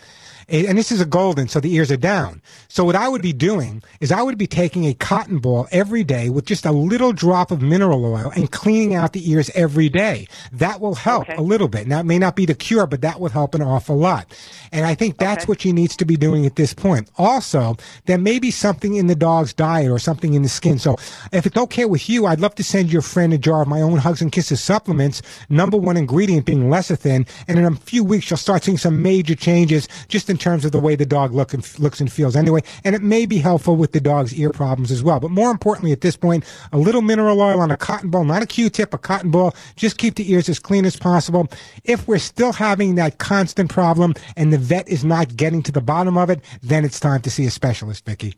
[0.49, 2.43] And and this is a golden, so the ears are down.
[2.69, 6.05] So what I would be doing is I would be taking a cotton ball every
[6.05, 9.89] day with just a little drop of mineral oil and cleaning out the ears every
[9.89, 10.27] day.
[10.53, 11.35] That will help Okay.
[11.37, 11.87] a little bit.
[11.87, 14.27] Now it may not be the cure, but that would help an awful lot.
[14.73, 15.51] And I think that's Okay.
[15.51, 17.09] what she needs to be doing at this point.
[17.17, 17.77] Also,
[18.07, 20.79] there may be something in the dog's diet or something in the skin.
[20.79, 20.97] So
[21.33, 23.81] if it's okay with you, I'd love to send your friend a jar of my
[23.81, 25.23] own Hugs and Kisses supplements.
[25.49, 27.27] Number one ingredient being lecithin.
[27.49, 30.73] And in a few weeks, you'll start seeing some major changes just in terms of
[30.73, 32.61] the way the dog look and, looks and feels anyway.
[32.83, 35.20] And it may be helpful with the dog's ear problems as well.
[35.20, 38.42] But more importantly, at this point, a little mineral oil on a cotton ball, not
[38.42, 39.55] a Q-tip, a cotton ball.
[39.77, 41.47] Just keep the ears as clean as possible.
[41.85, 45.81] If we're still having that constant problem and the vet is not getting to the
[45.81, 48.35] bottom of it, then it's time to see a specialist, Vicky.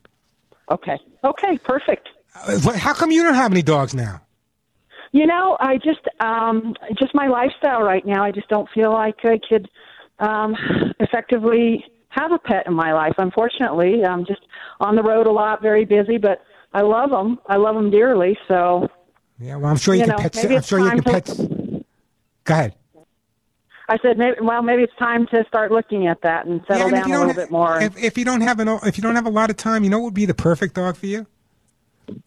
[0.70, 0.98] Okay.
[1.24, 1.56] Okay.
[1.64, 2.10] Perfect.
[2.34, 4.20] Uh, How come you don't have any dogs now?
[5.12, 8.22] You know, I just um just my lifestyle right now.
[8.22, 9.70] I just don't feel like I could
[10.18, 10.56] um
[11.00, 13.14] effectively have a pet in my life.
[13.18, 14.40] Unfortunately, I'm just
[14.80, 17.38] on the road a lot, very busy, but I love them.
[17.46, 18.38] I love them dearly.
[18.48, 18.88] So
[19.38, 20.36] Yeah, well, I'm sure you, You can know, pet.
[20.50, 21.84] I'm sure you can to- pet.
[22.44, 22.74] Go ahead.
[23.88, 27.02] I said, maybe, well, maybe it's time to start looking at that and settle Yeah,
[27.02, 27.80] down a little bit more.
[27.80, 29.90] If, if you don't have an, if you don't have a lot of time, you
[29.90, 31.26] know what would be the perfect dog for you?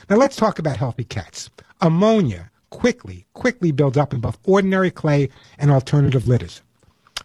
[0.09, 1.51] Now let's talk about healthy cats.
[1.81, 6.63] Ammonia quickly, quickly builds up in both ordinary clay and alternative litters.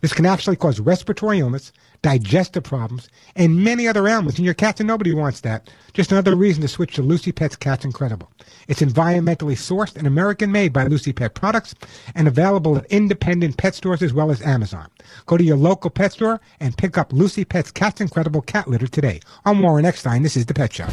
[0.02, 4.80] This can actually cause respiratory illness, digestive problems, and many other ailments in your cats,
[4.80, 5.70] and nobody wants that.
[5.94, 8.32] Just another reason to switch to Lucy Pet's Cats Incredible.
[8.68, 11.76] It's environmentally sourced and American made by Lucy Pet Products
[12.16, 14.90] and available at independent pet stores as well as Amazon.
[15.26, 18.88] Go to your local pet store and pick up Lucy Pet's Cats Incredible Cat Litter
[18.88, 19.20] today.
[19.46, 20.24] I'm Warren Eckstein.
[20.24, 20.88] This is The Pet Show.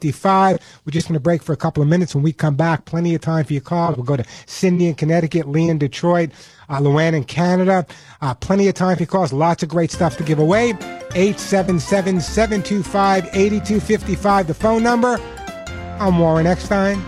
[0.00, 0.60] 877-725-8255.
[0.84, 2.14] We're just going to break for a couple of minutes.
[2.14, 3.96] When we come back, plenty of time for your calls.
[3.96, 6.30] We'll go to Cindy in Connecticut, Lee in Detroit,
[6.68, 7.86] uh, Luann in Canada.
[8.20, 9.32] Uh, plenty of time for your calls.
[9.32, 10.70] Lots of great stuff to give away.
[11.14, 15.18] 877 725 8255, the phone number.
[16.00, 17.02] I'm Warren Eckstein.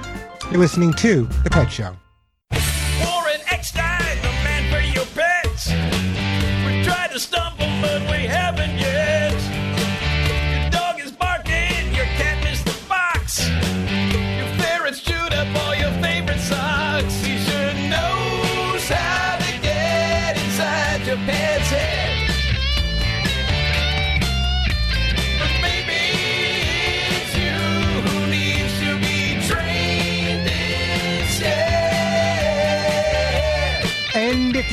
[0.50, 1.96] You're listening to The Pet Show.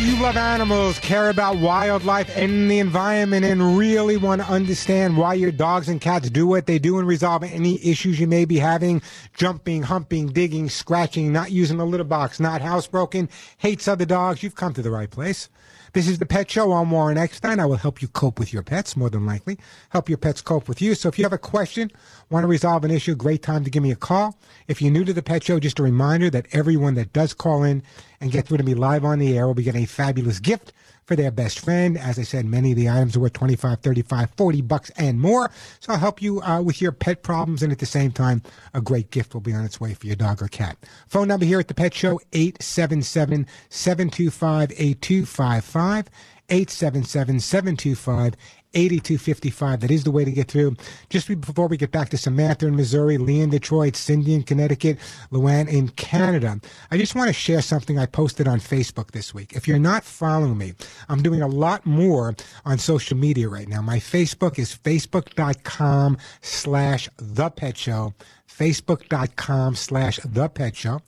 [0.03, 5.33] You love animals, care about wildlife and the environment, and really want to understand why
[5.33, 8.57] your dogs and cats do what they do and resolve any issues you may be
[8.57, 9.01] having
[9.33, 14.55] jumping, humping, digging, scratching, not using a litter box, not housebroken, hates other dogs you've
[14.55, 15.47] come to the right place.
[15.93, 16.71] This is the Pet Show.
[16.71, 17.59] I'm Warren Eckstein.
[17.59, 19.59] I will help you cope with your pets, more than likely.
[19.89, 20.95] Help your pets cope with you.
[20.95, 21.91] So if you have a question,
[22.31, 24.35] want to resolve an issue, great time to give me a call.
[24.67, 27.61] If you're new to the Pet Show, just a reminder that everyone that does call
[27.61, 27.83] in
[28.19, 30.73] and get through to me live on the air will be getting a fabulous gift
[31.05, 31.97] for their best friend.
[31.97, 35.51] As I said, many of the items are worth 25, 35, 40 bucks and more.
[35.79, 37.63] So I'll help you uh, with your pet problems.
[37.63, 38.41] And at the same time,
[38.73, 40.77] a great gift will be on its way for your dog or cat.
[41.07, 46.09] Phone number here at the Pet Show, 877 725 8255.
[46.49, 48.35] 877 725
[48.73, 49.81] 8255.
[49.81, 50.75] That is the way to get through.
[51.09, 54.97] Just before we get back to Samantha in Missouri, Lee in Detroit, Cindy in Connecticut,
[55.31, 56.59] Luann in Canada,
[56.91, 59.53] I just want to share something I posted on Facebook this week.
[59.53, 60.73] If you're not following me,
[61.09, 63.81] I'm doing a lot more on social media right now.
[63.81, 68.13] My Facebook is facebook.com slash the pet show
[68.47, 71.01] facebook.com slash the pet show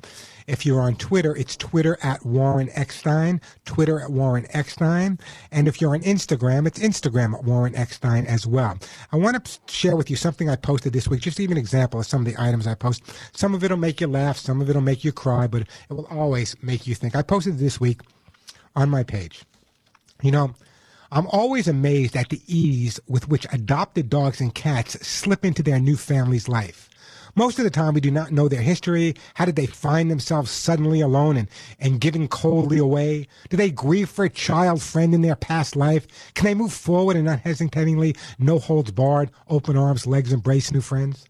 [0.48, 5.20] if you're on Twitter, it's Twitter at Warren Eckstein, Twitter at Warren Eckstein.
[5.52, 8.78] And if you're on Instagram, it's Instagram at Warren Eckstein as well.
[9.12, 11.58] I want to share with you something I posted this week, just to give an
[11.58, 13.04] example of some of the items I post.
[13.34, 15.62] Some of it will make you laugh, some of it will make you cry, but
[15.62, 17.16] it will always make you think.
[17.16, 18.02] I posted this week
[18.76, 19.44] on my page.
[20.22, 20.54] You know,
[21.12, 25.80] I'm always amazed at the ease with which adopted dogs and cats slip into their
[25.80, 26.90] new family's life.
[27.38, 29.14] Most of the time, we do not know their history.
[29.34, 31.50] How did they find themselves suddenly alone and,
[31.82, 33.28] and given coldly away?
[33.50, 36.08] Do they grieve for a child friend in their past life?
[36.34, 41.26] Can they move forward and unhesitatingly, no holds barred, open arms, legs embrace new friends?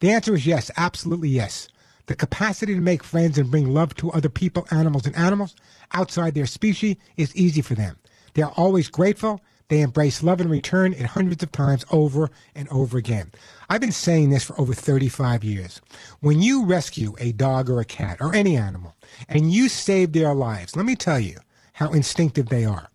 [0.00, 1.68] The answer is yes, absolutely yes.
[2.04, 5.56] The capacity to make friends and bring love to other people, animals, and animals
[5.94, 7.96] outside their species is easy for them.
[8.34, 9.40] They are always grateful.
[9.68, 13.32] They embrace love in return and hundreds of times over and over again.
[13.68, 15.80] I've been saying this for over 35 years.
[16.20, 18.94] When you rescue a dog or a cat or any animal
[19.28, 21.38] and you save their lives, let me tell you
[21.72, 22.90] how instinctive they are.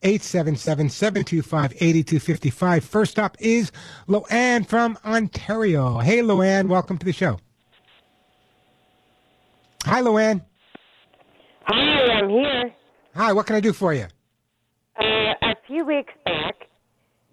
[0.04, 2.84] 877-725-8255.
[2.84, 3.72] First up is
[4.10, 6.00] Luann from Ontario.
[6.00, 7.40] Hey, Luann, welcome to the show.
[9.86, 10.42] Hi, Loanne.
[11.64, 12.74] Hi, I'm here.
[13.16, 14.08] Hi, what can I do for you?
[15.00, 16.56] Uh, few weeks back,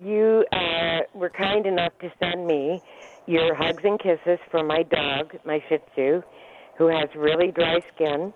[0.01, 2.81] you uh, were kind enough to send me
[3.27, 6.23] your hugs and kisses for my dog, my Shih Tzu,
[6.77, 8.33] who has really dry skin.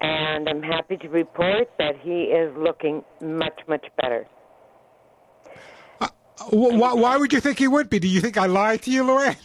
[0.00, 4.26] And I'm happy to report that he is looking much, much better.
[6.48, 7.98] Wh- Why, why would you think he would be?
[7.98, 9.36] Do you think I lied to you, Luann?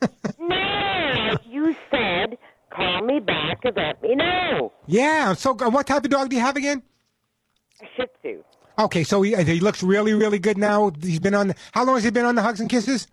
[0.40, 2.36] No, you said
[2.74, 4.72] call me back and let me know.
[4.86, 5.34] Yeah.
[5.34, 6.82] So, what type of dog do you have again?
[7.96, 8.42] Shih Tzu.
[8.78, 10.92] Okay, so he, he looks really, really good now.
[11.00, 11.54] He's been on.
[11.72, 13.06] How long has he been on the hugs and kisses?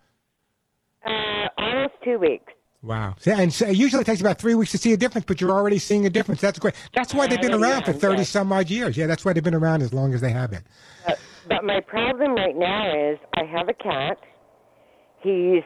[1.06, 2.52] Uh, almost two weeks.
[2.82, 3.14] Wow.
[3.26, 5.78] And so it usually takes about three weeks to see a difference, but you're already
[5.78, 6.40] seeing a difference.
[6.40, 6.74] That's great.
[6.94, 8.96] That's why they've been Uh, around for 30 some odd years.
[8.96, 10.64] Yeah, that's why they've been around as long as they have been.
[11.06, 11.12] Uh,
[11.46, 14.16] but my problem right now is I have a cat.
[15.22, 15.62] He's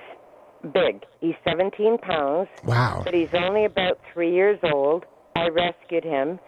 [0.72, 1.05] big.
[1.20, 2.49] He's 17 pounds.
[2.64, 3.03] Wow.
[3.05, 5.05] But he's only about three years old.
[5.36, 6.40] I rescued him.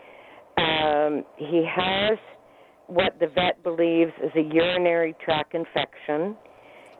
[0.57, 2.19] Um, he has
[2.89, 6.37] what the vet believes is a urinary tract infection.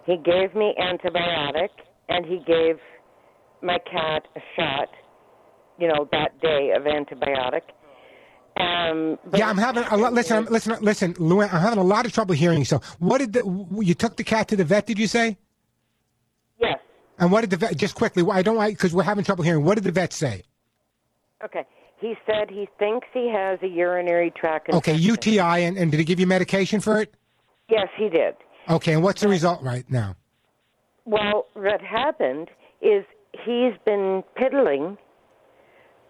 [0.05, 1.69] He gave me antibiotic,
[2.09, 2.77] and he gave
[3.63, 4.89] my cat a shot.
[5.79, 7.63] You know that day of antibiotic.
[8.59, 10.15] Um, but Yeah, I'm having a lot.
[10.15, 12.65] Listen, I'm, listen, listen, I'm having a lot of trouble hearing you.
[12.65, 14.87] So, what did the, you took the cat to the vet?
[14.87, 15.37] Did you say?
[16.59, 16.79] Yes.
[17.19, 17.77] And what did the vet?
[17.77, 19.65] Just quickly, I don't like because we're having trouble hearing.
[19.65, 20.45] What did the vet say?
[21.45, 21.65] Okay.
[21.99, 24.95] He said he thinks he has a urinary tract infection.
[24.95, 25.01] Okay.
[25.01, 27.15] UTI, and, and did he give you medication for it?
[27.69, 28.35] Yes, he did.
[28.69, 30.17] Okay, and what's the result right now?
[31.05, 32.49] Well, what happened
[32.83, 33.05] is
[33.45, 34.99] he's been piddling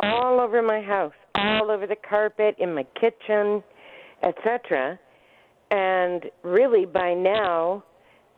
[0.02, 3.62] all over my house, all over the carpet, in my kitchen,
[4.22, 4.98] etc.
[5.70, 7.84] And really, by now,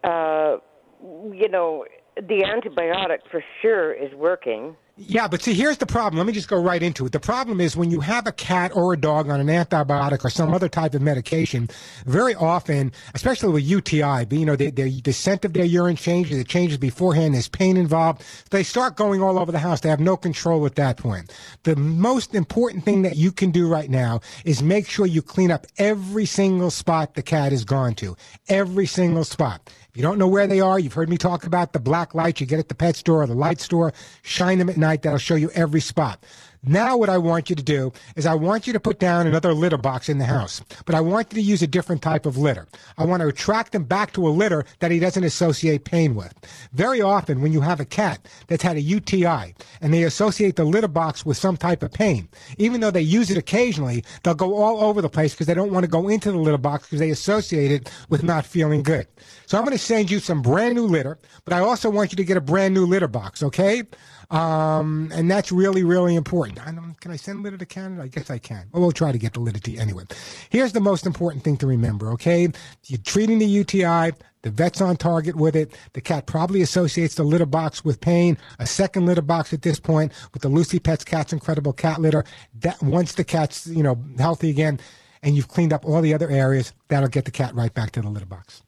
[0.04, 0.56] uh,
[1.00, 1.84] you know,
[2.16, 4.76] the antibiotic for sure is working.
[5.00, 6.18] Yeah, but see, here's the problem.
[6.18, 7.12] Let me just go right into it.
[7.12, 10.30] The problem is when you have a cat or a dog on an antibiotic or
[10.30, 11.68] some other type of medication,
[12.04, 16.36] very often, especially with UTI, you know, they, they, the scent of their urine changes,
[16.36, 18.24] it changes beforehand, there's pain involved.
[18.50, 19.80] They start going all over the house.
[19.80, 21.32] They have no control at that point.
[21.62, 25.52] The most important thing that you can do right now is make sure you clean
[25.52, 28.16] up every single spot the cat has gone to.
[28.48, 29.70] Every single spot.
[29.98, 32.46] You don't know where they are, you've heard me talk about the black light you
[32.46, 33.92] get at the pet store or the light store.
[34.22, 35.02] Shine them at night.
[35.02, 36.22] That'll show you every spot.
[36.64, 39.54] Now, what I want you to do is I want you to put down another
[39.54, 42.36] litter box in the house, but I want you to use a different type of
[42.36, 42.66] litter.
[42.96, 46.34] I want to attract him back to a litter that he doesn't associate pain with.
[46.72, 50.64] Very often, when you have a cat that's had a UTI and they associate the
[50.64, 52.28] litter box with some type of pain,
[52.58, 55.72] even though they use it occasionally, they'll go all over the place because they don't
[55.72, 59.06] want to go into the litter box because they associate it with not feeling good.
[59.46, 62.16] So I'm going to send you some brand new litter, but I also want you
[62.16, 63.84] to get a brand new litter box, okay?
[64.30, 66.60] Um, and that's really, really important.
[66.66, 68.02] I don't, can I send litter to Canada?
[68.02, 68.66] I guess I can.
[68.72, 70.04] Well, we'll try to get the litter to you anyway.
[70.50, 72.48] Here's the most important thing to remember, okay?
[72.86, 74.12] You're treating the UTI.
[74.42, 75.76] The vet's on target with it.
[75.94, 78.36] The cat probably associates the litter box with pain.
[78.58, 82.24] A second litter box at this point with the Lucy Pets Cat's Incredible Cat Litter.
[82.60, 84.78] That once the cat's you know healthy again,
[85.22, 88.00] and you've cleaned up all the other areas, that'll get the cat right back to
[88.00, 88.62] the litter box.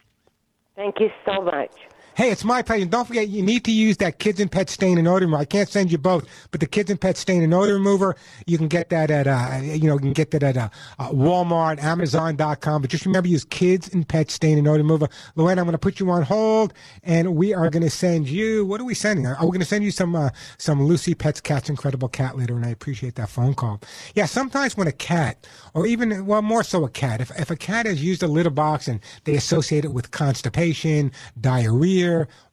[0.75, 1.71] Thank you so much.
[2.17, 2.87] Hey, it's my pleasure.
[2.87, 5.43] Don't forget, you need to use that Kids and Pet Stain and Odor Remover.
[5.43, 8.59] I can't send you both, but the Kids and Pet Stain and Odor Remover, you
[8.59, 11.83] can get that at, uh, you know, you can get that at uh, uh, Walmart,
[11.83, 12.83] Amazon.com.
[12.83, 15.09] But just remember, use Kids and Pet Stain and Odor Remover.
[15.37, 18.67] Luann, I'm going to put you on hold, and we are going to send you.
[18.67, 19.27] What are we sending?
[19.27, 22.57] Uh, we're going to send you some uh, some Lucy Pets Cat's Incredible Cat Litter,
[22.57, 23.81] and I appreciate that phone call.
[24.17, 27.57] Yeah, sometimes when a cat, or even well, more so a cat, if if a
[27.57, 32.00] cat has used a litter box and they associate it with constipation, diarrhea,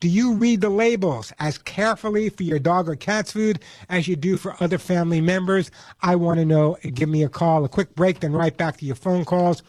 [0.00, 4.16] do you read the labels as carefully for your dog or cat's food as you
[4.16, 5.70] do for other family members?
[6.00, 6.78] I want to know.
[6.94, 9.62] Give me a call, a quick break, then right back to your phone calls.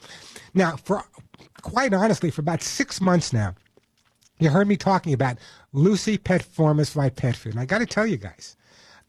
[0.53, 1.03] Now, for
[1.61, 3.55] quite honestly, for about six months now,
[4.39, 5.37] you heard me talking about
[5.73, 7.53] Lucy Pet Formulas by Pet Food.
[7.53, 8.55] And I got to tell you guys,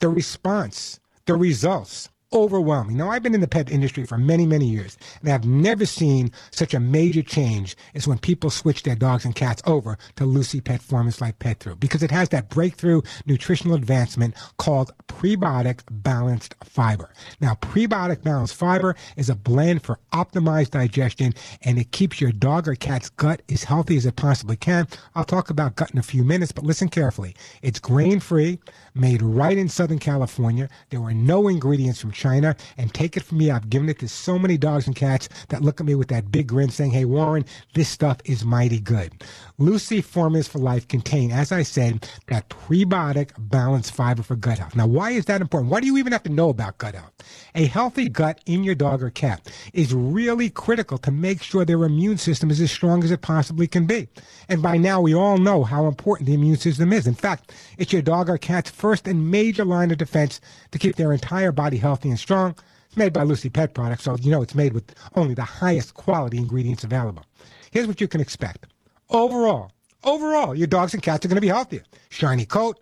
[0.01, 2.97] the response, the results, overwhelming.
[2.97, 6.31] Now, I've been in the pet industry for many, many years, and I've never seen
[6.51, 10.61] such a major change as when people switch their dogs and cats over to Lucy
[10.61, 16.55] Pet Formulas like Pet Food because it has that breakthrough nutritional advancement called prebiotic balanced
[16.65, 17.13] fiber.
[17.41, 22.69] Now, prebiotic balanced fiber is a blend for optimized digestion, and it keeps your dog
[22.69, 24.89] or cat's gut as healthy as it possibly can.
[25.15, 27.35] I'll talk about gut in a few minutes, but listen carefully.
[27.63, 28.59] It's grain free,
[28.95, 30.69] made right in Southern California.
[30.91, 32.55] There were no ingredients from China.
[32.79, 35.63] And take it from me, I've given it to so many dogs and cats that
[35.63, 37.45] look at me with that big grin saying, Hey, Warren,
[37.75, 39.13] this stuff is mighty good.
[39.59, 44.77] Lucy Formulas for Life contain, as I said, that prebiotic balanced fiber for gut health.
[44.77, 45.71] Now, why is that important?
[45.71, 47.13] Why do you even have to know about gut health?
[47.55, 51.85] A healthy gut in your dog or cat is really critical to make sure their
[51.85, 54.09] immune system is as strong as it possibly can be.
[54.49, 57.07] And by now, we all know how important the immune system is.
[57.07, 60.97] In fact, it's your dog or cat's first and major line of defense to keep
[60.97, 62.55] their entire body healthy and strong.
[62.87, 65.95] It's made by Lucy Pet Products, so you know it's made with only the highest
[65.95, 67.25] quality ingredients available.
[67.71, 68.67] Here's what you can expect.
[69.11, 69.73] Overall,
[70.05, 71.83] overall, your dogs and cats are going to be healthier.
[72.11, 72.79] Shiny coat,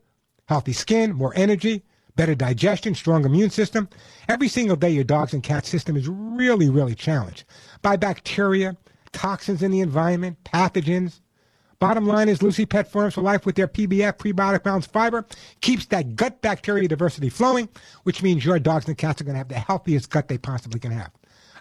[0.46, 1.84] healthy skin, more energy,
[2.16, 3.88] better digestion, strong immune system.
[4.28, 7.44] Every single day, your dog's and cat's system is really, really challenged
[7.82, 8.76] by bacteria,
[9.12, 11.20] toxins in the environment, pathogens.
[11.80, 15.24] Bottom line is Lucy Pet Formulas for Life with their PBF prebiotic balanced fiber
[15.62, 17.70] keeps that gut bacteria diversity flowing,
[18.02, 20.78] which means your dogs and cats are going to have the healthiest gut they possibly
[20.78, 21.10] can have.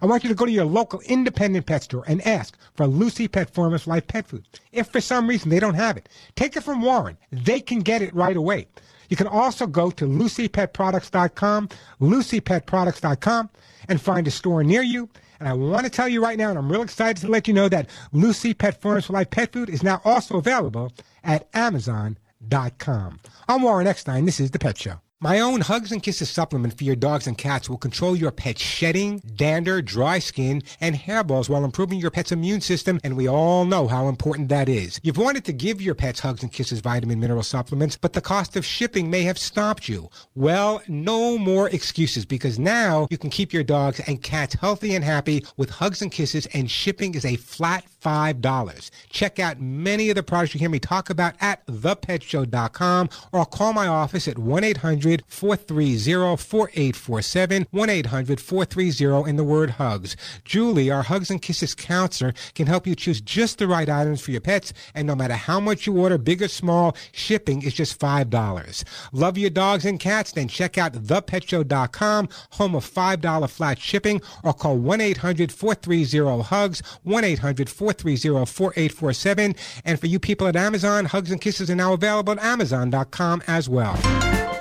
[0.01, 3.29] I want you to go to your local independent pet store and ask for Lucy
[3.29, 4.45] Pet Formulas Life Pet Food.
[4.73, 7.17] If for some reason they don't have it, take it from Warren.
[7.31, 8.67] They can get it right away.
[9.07, 11.69] You can also go to lucypetproducts.com,
[12.01, 13.49] lucypetproducts.com,
[13.87, 15.09] and find a store near you.
[15.39, 17.53] And I want to tell you right now, and I'm real excited to let you
[17.53, 20.91] know that Lucy Pet Formulas for Life Pet Food is now also available
[21.23, 23.19] at Amazon.com.
[23.47, 24.25] I'm Warren Eckstein.
[24.25, 24.99] This is The Pet Show.
[25.21, 28.61] My own Hugs and Kisses supplement for your dogs and cats will control your pet's
[28.61, 33.65] shedding, dander, dry skin, and hairballs while improving your pet's immune system, and we all
[33.65, 34.97] know how important that is.
[35.03, 38.55] You've wanted to give your pets Hugs and Kisses vitamin mineral supplements, but the cost
[38.55, 40.09] of shipping may have stopped you.
[40.35, 45.03] Well, no more excuses because now you can keep your dogs and cats healthy and
[45.03, 48.91] happy with Hugs and Kisses, and shipping is a flat $5.
[49.09, 53.73] Check out many of the products you hear me talk about at thepetshow.com or call
[53.73, 57.67] my office at 1 800 430 4847.
[57.71, 60.15] 1 800 430 in the word hugs.
[60.45, 64.31] Julie, our Hugs and Kisses counselor, can help you choose just the right items for
[64.31, 64.73] your pets.
[64.93, 68.83] And no matter how much you order, big or small, shipping is just $5.
[69.11, 70.31] Love your dogs and cats?
[70.31, 76.81] Then check out thepetshow.com, home of $5 flat shipping, or call 1 800 430 HUGS,
[77.03, 79.55] 1 800 430 4847.
[79.85, 83.69] And for you people at Amazon, Hugs and Kisses are now available at Amazon.com as
[83.69, 84.58] well.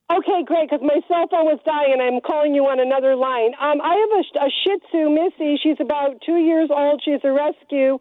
[0.09, 0.71] Okay, great.
[0.71, 3.55] Because my cell phone was dying, and I'm calling you on another line.
[3.59, 5.59] Um, I have a, a Shih Tzu, Missy.
[5.61, 7.03] She's about two years old.
[7.05, 7.99] She's a rescue,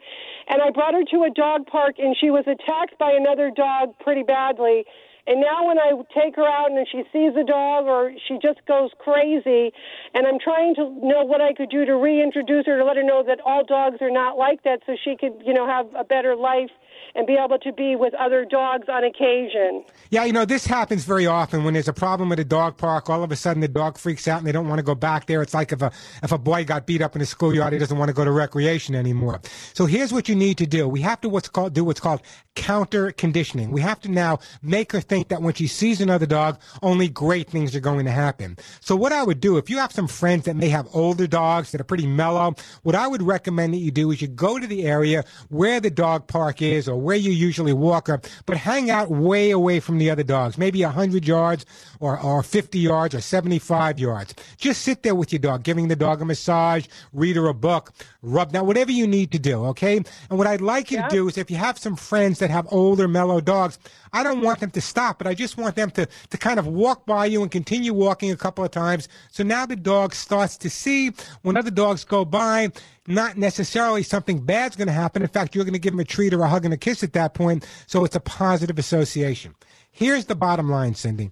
[0.47, 3.97] and I brought her to a dog park, and she was attacked by another dog
[3.99, 4.85] pretty badly.
[5.27, 8.65] And now when I take her out and she sees a dog or she just
[8.67, 9.71] goes crazy,
[10.13, 13.03] and I'm trying to know what I could do to reintroduce her to let her
[13.03, 16.03] know that all dogs are not like that, so she could, you know, have a
[16.03, 16.69] better life
[17.15, 19.83] and be able to be with other dogs on occasion.
[20.09, 23.09] Yeah, you know, this happens very often when there's a problem at a dog park.
[23.09, 25.25] All of a sudden, the dog freaks out and they don't want to go back
[25.25, 25.41] there.
[25.41, 25.91] It's like if a
[26.23, 28.31] if a boy got beat up in a schoolyard, he doesn't want to go to
[28.31, 29.41] recreation anymore.
[29.73, 30.87] So here's what you need to do.
[30.87, 32.21] We have to what's called do what's called
[32.55, 33.71] counter conditioning.
[33.71, 37.49] We have to now make her think that when she sees another dog, only great
[37.49, 38.57] things are going to happen.
[38.79, 41.71] So what I would do, if you have some friends that may have older dogs
[41.71, 44.67] that are pretty mellow, what I would recommend that you do is you go to
[44.67, 48.89] the area where the dog park is or where you usually walk her, but hang
[48.89, 51.65] out way away from the other dogs, maybe 100 yards
[51.99, 54.33] or, or 50 yards or 75 yards.
[54.57, 57.91] Just sit there with your dog, giving the dog a massage, read her a book,
[58.21, 59.97] rub now whatever you need to do, okay?
[59.97, 62.67] And what I'd like you to do is if you have some friends that have
[62.71, 63.79] older, mellow dogs,
[64.15, 66.67] I don't want them to stop, but I just want them to, to kind of
[66.67, 69.09] walk by you and continue walking a couple of times.
[69.29, 71.11] So now the dog starts to see
[71.41, 72.71] when other dogs go by,
[73.07, 75.21] not necessarily something bad's going to happen.
[75.21, 77.03] In fact, you're going to give them a treat or a hug and a kiss
[77.03, 77.67] at that point.
[77.87, 79.53] So it's a positive association.
[79.91, 81.31] Here's the bottom line, Cindy.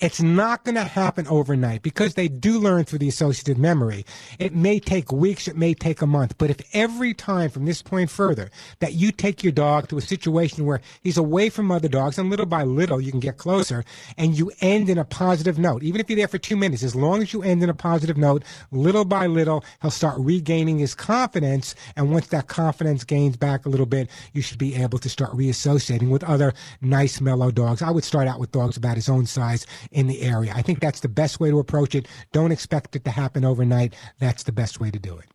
[0.00, 4.06] It's not going to happen overnight because they do learn through the associative memory.
[4.38, 7.82] It may take weeks, it may take a month, but if every time from this
[7.82, 11.86] point further that you take your dog to a situation where he's away from other
[11.86, 13.84] dogs and little by little you can get closer
[14.16, 16.96] and you end in a positive note, even if you're there for two minutes, as
[16.96, 20.94] long as you end in a positive note, little by little, he'll start regaining his
[20.94, 21.74] confidence.
[21.94, 25.32] And once that confidence gains back a little bit, you should be able to start
[25.32, 27.82] reassociating with other nice, mellow dogs.
[27.82, 30.52] I would start out with dogs about his own size in the area.
[30.54, 32.06] I think that's the best way to approach it.
[32.32, 33.94] Don't expect it to happen overnight.
[34.18, 35.26] That's the best way to do it.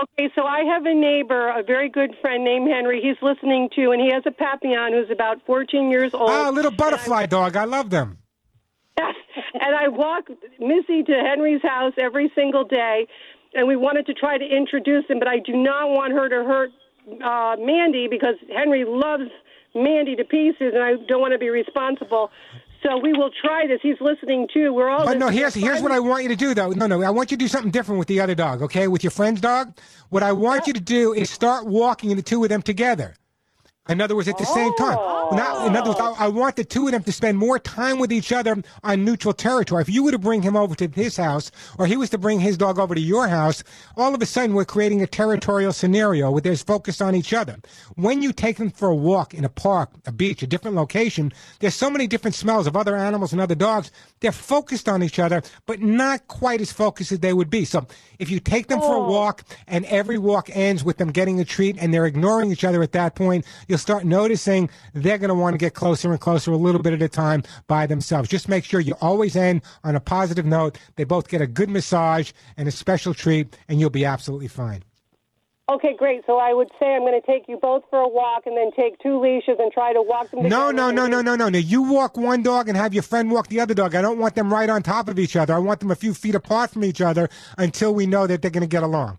[0.00, 3.00] Okay, so I have a neighbor, a very good friend named Henry.
[3.02, 6.30] He's listening to, and he has a Papillon who's about 14 years old.
[6.30, 7.56] Ah, little butterfly dog.
[7.56, 8.18] I love them.
[8.96, 10.28] and I walk
[10.60, 13.08] Missy to Henry's house every single day,
[13.54, 16.44] and we wanted to try to introduce him, but I do not want her to
[16.44, 16.70] hurt
[17.24, 19.30] uh, Mandy because Henry loves
[19.74, 22.30] Mandy to pieces, and I don't want to be responsible.
[22.82, 23.80] So we will try this.
[23.82, 24.72] He's listening too.
[24.72, 25.04] We're all.
[25.04, 26.70] But no, here's here's what I want you to do though.
[26.70, 28.62] No, no, I want you to do something different with the other dog.
[28.62, 29.76] Okay, with your friend's dog.
[30.10, 33.14] What I want you to do is start walking the two of them together.
[33.88, 34.96] In other words, at the same time.
[34.98, 35.30] Oh.
[35.32, 37.98] Now, in other words, I, I want the two of them to spend more time
[37.98, 39.82] with each other on neutral territory.
[39.82, 42.40] If you were to bring him over to his house, or he was to bring
[42.40, 43.62] his dog over to your house,
[43.96, 47.56] all of a sudden we're creating a territorial scenario where there's focus on each other.
[47.96, 51.32] When you take them for a walk in a park, a beach, a different location,
[51.60, 53.90] there's so many different smells of other animals and other dogs.
[54.20, 57.64] They're focused on each other, but not quite as focused as they would be.
[57.64, 57.86] So
[58.18, 59.10] if you take them for a oh.
[59.10, 62.82] walk and every walk ends with them getting a treat and they're ignoring each other
[62.82, 66.52] at that point, you'll start noticing they're going to want to get closer and closer
[66.52, 68.28] a little bit at a time by themselves.
[68.28, 70.78] Just make sure you always end on a positive note.
[70.96, 74.84] They both get a good massage and a special treat, and you'll be absolutely fine.
[75.70, 76.22] Okay, great.
[76.26, 78.70] So I would say I'm going to take you both for a walk, and then
[78.72, 80.48] take two leashes and try to walk them.
[80.48, 81.50] No, no, no, no, no, no.
[81.50, 83.94] No, you walk one dog and have your friend walk the other dog.
[83.94, 85.54] I don't want them right on top of each other.
[85.54, 88.50] I want them a few feet apart from each other until we know that they're
[88.50, 89.18] going to get along.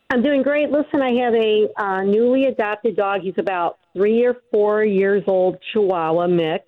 [0.10, 0.70] I'm doing great.
[0.70, 3.22] Listen, I have a uh, newly adopted dog.
[3.22, 6.64] He's about three or four years old, Chihuahua mix,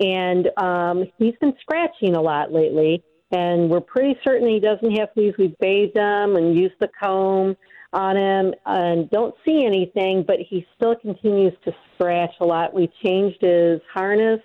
[0.00, 3.02] and um, he's been scratching a lot lately.
[3.32, 5.34] And we're pretty certain he doesn't have fleas.
[5.38, 7.56] We've bathed him and used the comb
[7.92, 12.74] on him, and don't see anything, but he still continues to scratch a lot.
[12.74, 14.40] We changed his harness,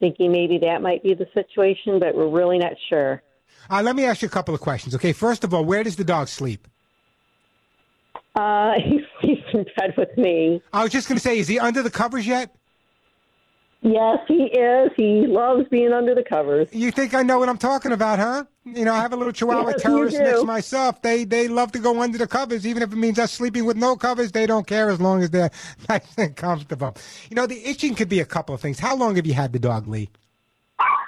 [0.00, 3.22] thinking maybe that might be the situation, but we're really not sure.
[3.70, 4.94] Uh, let me ask you a couple of questions.
[4.94, 6.66] Okay, first of all, where does the dog sleep?
[8.34, 10.62] Uh, he sleeps in bed with me.
[10.72, 12.54] I was just going to say, is he under the covers yet?
[13.82, 14.90] Yes, he is.
[14.94, 16.68] He loves being under the covers.
[16.70, 18.44] You think I know what I'm talking about, huh?
[18.64, 21.00] You know, I have a little Chihuahua Yes, terrorist next to myself.
[21.00, 23.78] They they love to go under the covers, even if it means us sleeping with
[23.78, 24.32] no covers.
[24.32, 25.50] They don't care as long as they're
[25.88, 26.94] nice and comfortable.
[27.30, 28.78] You know, the itching could be a couple of things.
[28.78, 30.10] How long have you had the dog, Lee?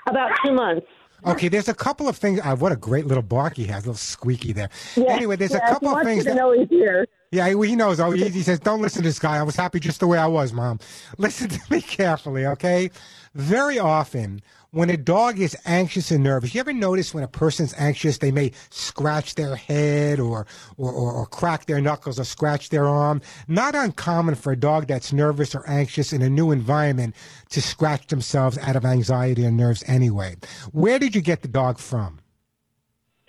[0.09, 0.87] About two months.
[1.27, 2.41] Okay, there's a couple of things.
[2.43, 4.71] Uh, what a great little bark he has, a little squeaky there.
[4.97, 6.37] Yeah, anyway, there's yeah, a couple of things you to that.
[6.37, 7.07] know he's here.
[7.31, 8.01] Yeah, he, he knows.
[8.01, 9.37] Oh, he, he says, "Don't listen to this guy.
[9.39, 10.81] I was happy just the way I was, Mom."
[11.19, 12.91] Listen to me carefully, okay?
[13.35, 14.43] Very often,
[14.73, 18.33] when a dog is anxious and nervous, you ever notice when a person's anxious, they
[18.33, 20.47] may scratch their head or
[20.79, 23.21] or, or, or crack their knuckles or scratch their arm.
[23.47, 27.15] Not uncommon for a dog that's nervous or anxious in a new environment
[27.51, 30.37] to scratch themselves out of anxiety or nerves anyway.
[30.73, 32.21] Where did you get the dog from?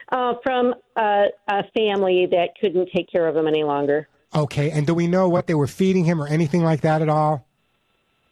[0.10, 4.08] Uh, from uh, a family that couldn't take care of him any longer.
[4.34, 7.10] Okay, and do we know what they were feeding him or anything like that at
[7.10, 7.48] all?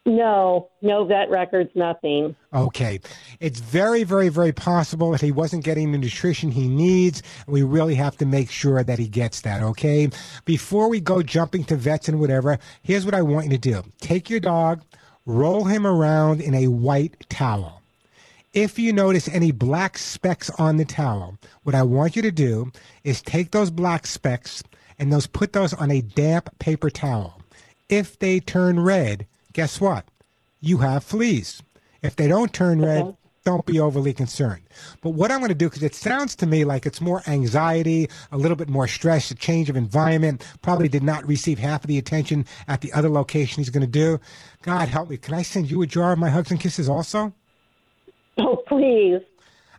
[0.06, 2.36] No, no vet records, nothing.
[2.54, 3.00] Okay.
[3.40, 7.22] It's very, very, very possible that he wasn't getting the nutrition he needs.
[7.46, 10.10] We really have to make sure that he gets that, okay?
[10.46, 13.84] Before we go jumping to vets and whatever, here's what I want you to do
[14.00, 14.82] take your dog,
[15.28, 17.82] roll him around in a white towel.
[18.54, 22.72] If you notice any black specks on the towel, what I want you to do
[23.04, 24.64] is take those black specks
[24.98, 27.40] and those put those on a damp paper towel.
[27.88, 30.06] If they turn red, guess what?
[30.60, 31.62] You have fleas.
[32.02, 34.62] If they don't turn red, don't be overly concerned.
[35.02, 38.10] But what I'm going to do, because it sounds to me like it's more anxiety,
[38.32, 41.88] a little bit more stress, a change of environment, probably did not receive half of
[41.88, 44.20] the attention at the other location he's going to do.
[44.62, 45.18] God help me.
[45.18, 47.34] Can I send you a jar of my hugs and kisses also?
[48.38, 49.22] Oh, please.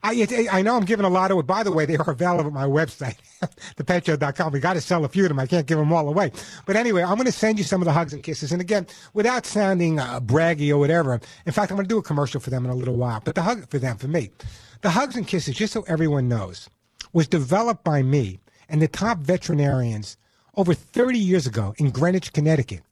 [0.04, 1.42] I, I know I'm giving a lot away.
[1.42, 3.16] By the way, they are available at my website,
[3.76, 4.52] thepetshow.com.
[4.52, 5.38] We got to sell a few of them.
[5.38, 6.32] I can't give them all away.
[6.66, 8.50] But anyway, I'm going to send you some of the hugs and kisses.
[8.50, 12.02] And again, without sounding uh, braggy or whatever, in fact, I'm going to do a
[12.02, 13.20] commercial for them in a little while.
[13.24, 14.30] But the hug for them, for me,
[14.80, 16.68] the hugs and kisses, just so everyone knows,
[17.12, 20.16] was developed by me and the top veterinarians
[20.56, 22.82] over 30 years ago in Greenwich, Connecticut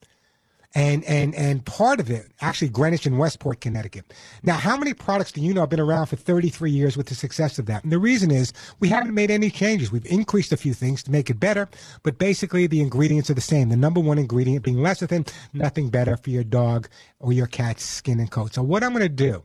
[0.74, 4.12] and and and part of it actually Greenwich and Westport, Connecticut.
[4.42, 7.14] Now, how many products do you know have been around for 33 years with the
[7.14, 7.82] success of that?
[7.82, 9.90] And the reason is we haven't made any changes.
[9.90, 11.68] We've increased a few things to make it better,
[12.02, 13.68] but basically the ingredients are the same.
[13.68, 18.20] The number one ingredient being lecithin, nothing better for your dog or your cat's skin
[18.20, 18.54] and coat.
[18.54, 19.42] So what I'm going to do.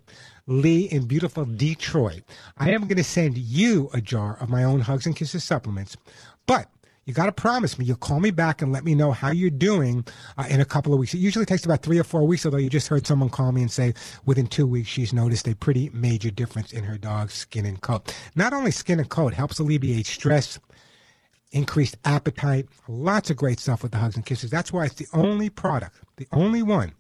[0.48, 2.22] Lee in beautiful Detroit.
[2.58, 5.98] I am going to send you a jar of my own Hugs and Kisses supplements,
[6.46, 6.70] but
[7.06, 9.52] you got to promise me you'll call me back and let me know how you're
[9.52, 10.06] doing
[10.38, 11.14] uh, in a couple of weeks.
[11.14, 13.62] It usually takes about three or four weeks, although you just heard someone call me
[13.62, 13.94] and say
[14.26, 18.16] within two weeks she's noticed a pretty major difference in her dog's skin and coat.
[18.36, 20.60] Not only skin and coat, helps alleviate stress,
[21.52, 24.50] increased appetite, lots of great stuff with the hugs and kisses.
[24.50, 26.94] That's why it's the only product, the only one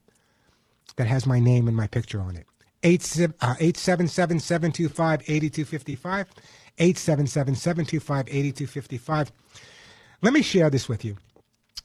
[0.97, 2.45] that has my name and my picture on it.
[2.83, 6.27] 877 725 8255.
[6.77, 9.31] 877 725 8255.
[10.25, 11.17] Let me share this with you,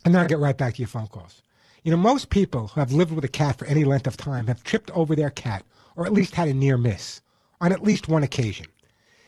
[0.03, 1.43] and then I'll get right back to your phone calls.
[1.85, 4.47] You know, most people who have lived with a cat for any length of time
[4.47, 5.63] have tripped over their cat,
[5.95, 7.21] or at least had a near miss,
[7.61, 8.65] on at least one occasion.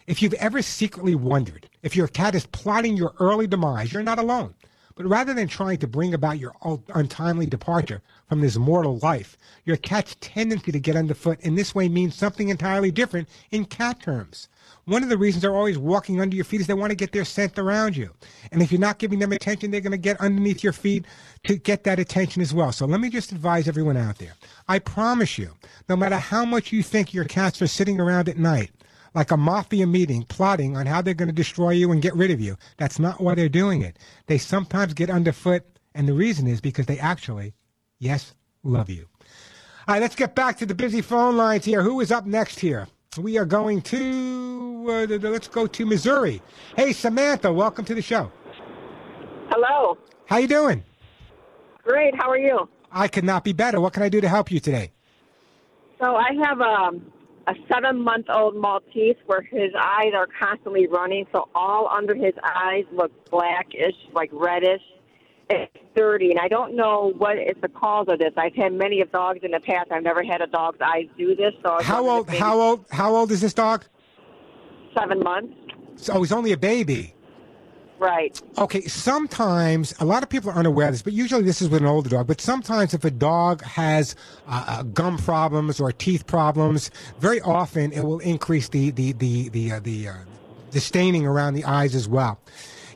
[0.07, 4.19] If you've ever secretly wondered if your cat is plotting your early demise, you're not
[4.19, 4.55] alone.
[4.95, 6.55] But rather than trying to bring about your
[6.95, 8.01] untimely departure
[8.31, 9.37] from this mortal life,
[9.67, 14.01] your cat's tendency to get underfoot in this way means something entirely different in cat
[14.01, 14.49] terms.
[14.85, 17.13] One of the reasons they're always walking under your feet is they want to get
[17.13, 18.11] their scent around you.
[18.51, 21.05] And if you're not giving them attention, they're going to get underneath your feet
[21.45, 22.73] to get that attention as well.
[22.73, 24.35] So let me just advise everyone out there.
[24.67, 25.53] I promise you,
[25.89, 28.73] no matter how much you think your cats are sitting around at night,
[29.15, 32.33] like a mafia meeting, plotting on how they're going to destroy you and get rid
[32.33, 33.99] of you, that's not why they're doing it.
[34.27, 35.65] They sometimes get underfoot,
[35.95, 37.55] and the reason is because they actually,
[38.01, 39.07] yes, love you.
[39.87, 41.83] All right, let's get back to the busy phone lines here.
[41.83, 42.89] Who is up next here?
[43.19, 46.41] We are going to uh, let's go to Missouri.
[46.77, 48.33] Hey, Samantha, welcome to the show.
[49.51, 49.99] Hello.
[50.25, 50.83] How you doing?
[51.85, 52.17] Great.
[52.17, 52.71] How are you?
[52.91, 53.83] I could not be better.
[53.83, 54.93] What can I do to help you today?
[56.01, 57.13] So I have um,
[57.47, 63.13] a seven-month-old Maltese where his eyes are constantly running, so all under his eyes look
[63.31, 64.81] blackish, like reddish.
[65.53, 68.33] It's dirty, and I don't know what is the cause of this.
[68.37, 69.93] I've had many of dogs in the past.
[69.93, 71.53] I've never had a dog's eyes do this.
[71.63, 72.31] So How old?
[72.31, 72.87] How old?
[72.91, 73.85] How old is this dog?
[74.99, 75.55] Seven months.
[75.97, 77.15] So he's only a baby.
[77.99, 78.41] Right.
[78.59, 81.83] Okay, sometimes a lot of people are unaware of this, but usually this is with
[81.83, 82.27] an older dog.
[82.27, 84.17] But sometimes if a dog has
[84.49, 86.91] uh, uh, gum problems or teeth problems,
[87.21, 90.15] very often it will increase the the the the uh, the, uh,
[90.73, 92.41] the staining around the eyes as well.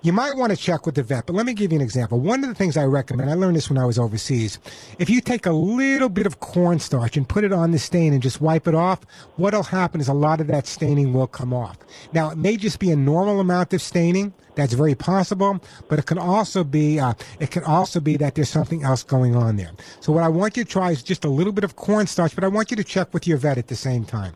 [0.06, 2.20] You might want to check with the vet, but let me give you an example.
[2.20, 4.60] One of the things I recommend, I learned this when I was overseas.
[5.00, 8.22] If you take a little bit of cornstarch and put it on the stain and
[8.22, 9.00] just wipe it off,
[9.34, 11.76] what'll happen is a lot of that staining will come off.
[12.12, 14.32] Now, it may just be a normal amount of staining.
[14.54, 18.48] That's very possible, but it can also be uh, it can also be that there's
[18.48, 19.72] something else going on there.
[19.98, 22.44] So what I want you to try is just a little bit of cornstarch, but
[22.44, 24.34] I want you to check with your vet at the same time.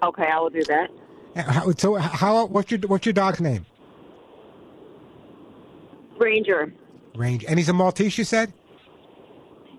[0.00, 0.90] Okay, I will do that.
[1.34, 3.66] Uh, How, so how what's your what's your dog's name?
[6.18, 6.72] Ranger.
[7.16, 8.18] Range, and he's a Maltese.
[8.18, 8.52] You said.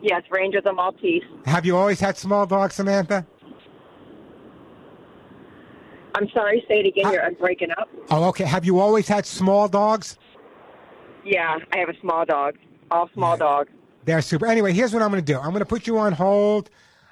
[0.02, 1.24] Yes, Ranger's a Maltese.
[1.46, 3.26] Have you always had small dogs, Samantha?
[6.16, 6.64] I'm sorry.
[6.68, 7.12] Say it again.
[7.12, 7.90] You're breaking up.
[8.10, 8.46] Oh, okay.
[8.46, 10.18] Have you always had small dogs?
[11.26, 12.56] Yeah, I have a small dog.
[12.92, 13.70] All small dogs.
[14.06, 14.48] They're super.
[14.48, 15.38] Anyway, here's what I'm going to do.
[15.38, 16.70] I'm going to put you on hold,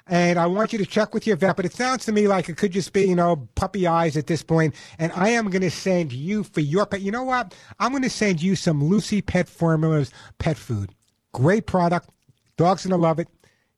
[0.08, 1.56] and I want you to check with your vet.
[1.56, 4.26] But it sounds to me like it could just be, you know, puppy eyes at
[4.26, 4.74] this point.
[4.98, 7.02] And I am going to send you for your pet.
[7.02, 7.54] You know what?
[7.78, 10.94] I'm going to send you some Lucy Pet Formulas pet food.
[11.32, 12.08] Great product.
[12.56, 13.28] Dog's going to love it.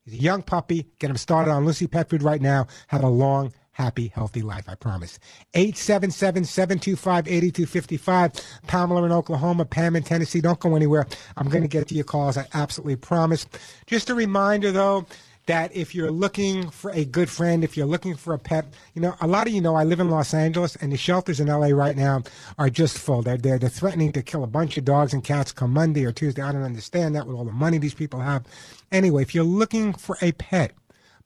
[0.05, 0.87] He's a young puppy.
[0.99, 2.67] Get him started on Lucy Pet Food right now.
[2.87, 5.19] Have a long, happy, healthy life, I promise.
[5.55, 8.43] 877-725-8255.
[8.67, 10.41] Pamela in Oklahoma, Pam in Tennessee.
[10.41, 11.07] Don't go anywhere.
[11.37, 12.39] I'm going to get to your calls.
[12.39, 13.47] I absolutely promise.
[13.87, 15.05] Just a reminder, though,
[15.47, 19.03] that if you're looking for a good friend, if you're looking for a pet, you
[19.03, 21.49] know, a lot of you know I live in Los Angeles, and the shelters in
[21.49, 22.23] LA right now
[22.59, 23.23] are just full.
[23.23, 26.13] They're, they're, they're threatening to kill a bunch of dogs and cats come Monday or
[26.13, 26.43] Tuesday.
[26.43, 28.45] I don't understand that with all the money these people have.
[28.93, 30.73] Anyway, if you're looking for a pet,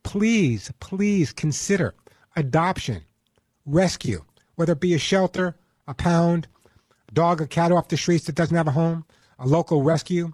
[0.03, 1.95] please, please consider
[2.37, 3.03] adoption,
[3.67, 5.57] rescue, whether it be a shelter,
[5.87, 6.47] a pound,
[7.12, 9.05] dog or cat off the streets that doesn't have a home,
[9.39, 10.33] a local rescue,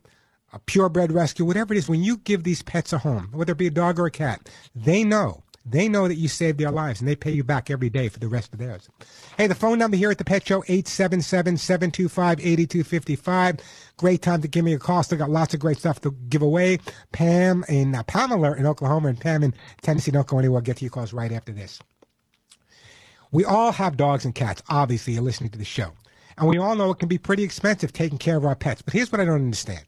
[0.52, 3.58] a purebred rescue, whatever it is, when you give these pets a home, whether it
[3.58, 5.42] be a dog or a cat, they know.
[5.66, 8.18] They know that you saved their lives and they pay you back every day for
[8.18, 8.88] the rest of theirs.
[9.36, 13.60] Hey, the phone number here at the Pet Show, 877-725-8255.
[13.98, 15.02] Great time to give me a call.
[15.02, 16.78] Still got lots of great stuff to give away.
[17.12, 20.10] Pam in uh, Pamela in Oklahoma and Pam in Tennessee.
[20.10, 20.60] Don't go anywhere.
[20.60, 21.78] I'll Get to your calls right after this.
[23.30, 24.62] We all have dogs and cats.
[24.68, 25.92] Obviously, you're listening to the show.
[26.38, 28.82] And we all know it can be pretty expensive taking care of our pets.
[28.82, 29.84] But here's what I don't understand.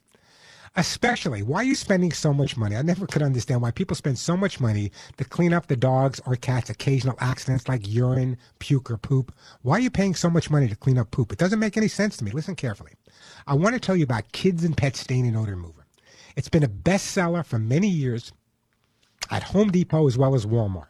[0.74, 2.76] Especially, why are you spending so much money?
[2.76, 6.18] I never could understand why people spend so much money to clean up the dogs
[6.24, 9.34] or cats' occasional accidents like urine, puke, or poop.
[9.60, 11.30] Why are you paying so much money to clean up poop?
[11.30, 12.30] It doesn't make any sense to me.
[12.30, 12.92] Listen carefully.
[13.46, 15.84] I want to tell you about Kids and Pet Stain and Odor Remover.
[16.36, 18.32] It's been a bestseller for many years
[19.30, 20.88] at Home Depot as well as Walmart.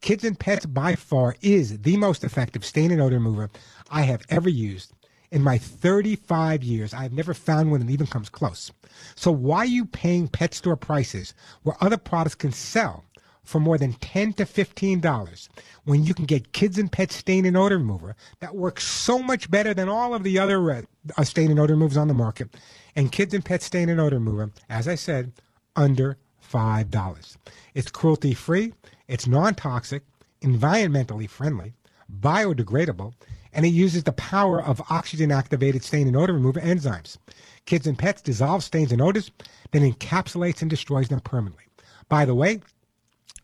[0.00, 3.50] Kids and Pets by far is the most effective stain and odor remover
[3.90, 4.92] I have ever used.
[5.30, 8.72] In my 35 years, I've never found one that even comes close.
[9.14, 13.04] So why are you paying pet store prices where other products can sell
[13.48, 15.48] for more than 10 to 15 dollars
[15.84, 19.50] when you can get kids and pet stain and odor remover that works so much
[19.50, 22.54] better than all of the other uh, stain and odor removers on the market
[22.94, 25.32] and kids and pet stain and odor remover as i said
[25.76, 27.38] under five dollars
[27.72, 28.74] it's cruelty free
[29.08, 30.02] it's non-toxic
[30.42, 31.72] environmentally friendly
[32.20, 33.14] biodegradable
[33.58, 37.18] and it uses the power of oxygen activated stain and odor remover enzymes
[37.66, 39.32] kids and pets dissolve stains and odors
[39.72, 41.64] then encapsulates and destroys them permanently
[42.08, 42.60] by the way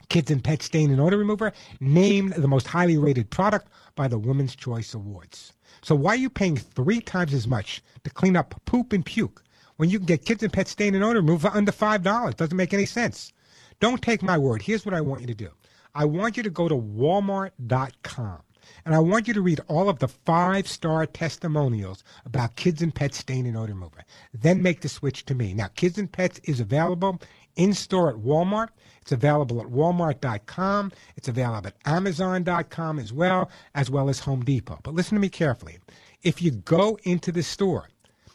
[0.09, 4.19] Kids and Pet Stain and Odor Remover named the most highly rated product by the
[4.19, 5.55] Women's Choice Awards.
[5.83, 9.43] So why are you paying three times as much to clean up poop and puke
[9.77, 12.37] when you can get Kids and Pet Stain and Odor Remover under $5?
[12.37, 13.33] Doesn't make any sense.
[13.81, 14.63] Don't take my word.
[14.63, 15.51] Here's what I want you to do.
[15.95, 18.41] I want you to go to walmart.com
[18.85, 22.95] and I want you to read all of the five star testimonials about Kids and
[22.95, 24.05] Pets Stain and Odor Remover.
[24.33, 25.55] Then make the switch to me.
[25.55, 27.21] Now, Kids and Pets is available
[27.57, 28.69] in store at Walmart.
[29.01, 30.93] It's available at walmart.com.
[31.17, 34.81] It's available at amazon.com as well, as well as Home Depot.
[34.83, 35.79] But listen to me carefully.
[36.23, 37.89] If you go into the store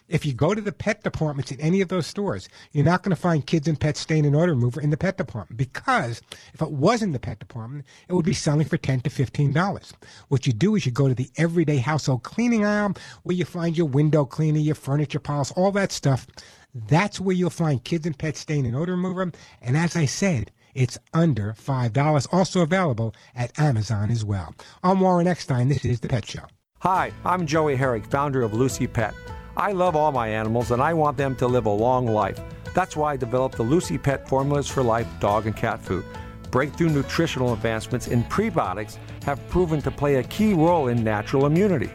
[0.10, 3.16] if you go to the pet departments in any of those stores, you're not going
[3.16, 6.22] to find kids and pets stain and odor remover in the pet department because
[6.54, 9.54] if it was in the pet department, it would be selling for ten to fifteen
[9.54, 9.94] dollars.
[10.28, 12.94] What you do is you go to the everyday household cleaning aisle
[13.24, 16.28] where you find your window cleaner, your furniture polish, all that stuff.
[16.74, 19.32] That's where you'll find kids and pet stain and odor remover.
[19.62, 22.28] And as I said, it's under $5.
[22.32, 24.54] Also available at Amazon as well.
[24.84, 25.68] I'm Warren Eckstein.
[25.68, 26.44] This is The Pet Show.
[26.80, 29.14] Hi, I'm Joey Herrick, founder of Lucy Pet.
[29.60, 32.40] I love all my animals and I want them to live a long life.
[32.74, 36.06] That's why I developed the Lucy Pet Formulas for Life dog and cat food.
[36.50, 41.90] Breakthrough nutritional advancements in prebiotics have proven to play a key role in natural immunity.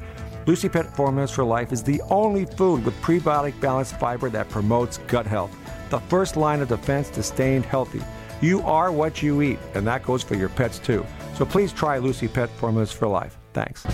[0.44, 4.98] Lucy Pet Formulas for Life is the only food with prebiotic balanced fiber that promotes
[5.06, 5.56] gut health.
[5.88, 8.02] The first line of defense to staying healthy.
[8.42, 11.06] You are what you eat, and that goes for your pets too.
[11.34, 13.38] So please try Lucy Pet Formulas for Life.
[13.54, 13.86] Thanks.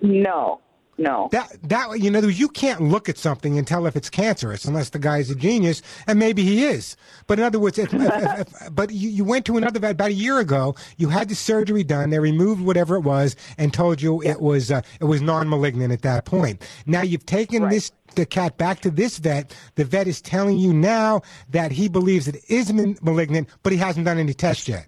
[0.00, 0.60] No,
[0.98, 1.28] no.
[1.32, 4.90] That that you know, you can't look at something and tell if it's cancerous unless
[4.90, 6.96] the guy's a genius, and maybe he is.
[7.26, 10.08] But in other words, if, if, if, but you, you went to another vet about
[10.08, 10.74] a year ago.
[10.96, 12.10] You had the surgery done.
[12.10, 16.02] They removed whatever it was and told you it was uh, it was non-malignant at
[16.02, 16.62] that point.
[16.86, 19.54] Now you've taken this the cat back to this vet.
[19.74, 22.72] The vet is telling you now that he believes it is
[23.02, 24.86] malignant, but he hasn't done any tests yet.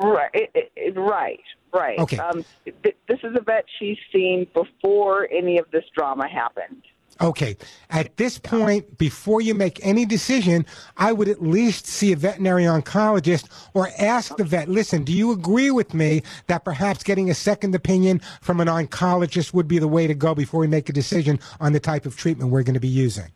[0.00, 1.40] Right, it, it- right,
[1.72, 1.98] right.
[1.98, 2.18] Okay.
[2.18, 6.82] Um, th- this is a vet she's seen before any of this drama happened.
[7.20, 7.56] Okay.
[7.90, 10.64] At this point, before you make any decision,
[10.96, 15.32] I would at least see a veterinary oncologist or ask the vet, listen, do you
[15.32, 19.88] agree with me that perhaps getting a second opinion from an oncologist would be the
[19.88, 22.74] way to go before we make a decision on the type of treatment we're going
[22.74, 23.32] to be using?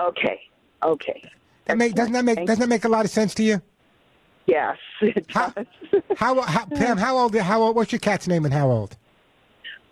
[0.00, 0.40] Okay,
[0.82, 1.22] okay.
[1.66, 3.60] That make, doesn't that make doesn't that make a lot of sense to you?
[4.48, 5.52] Yes, it how,
[6.16, 8.96] how, how, Pam, how old, how old, what's your cat's name and how old?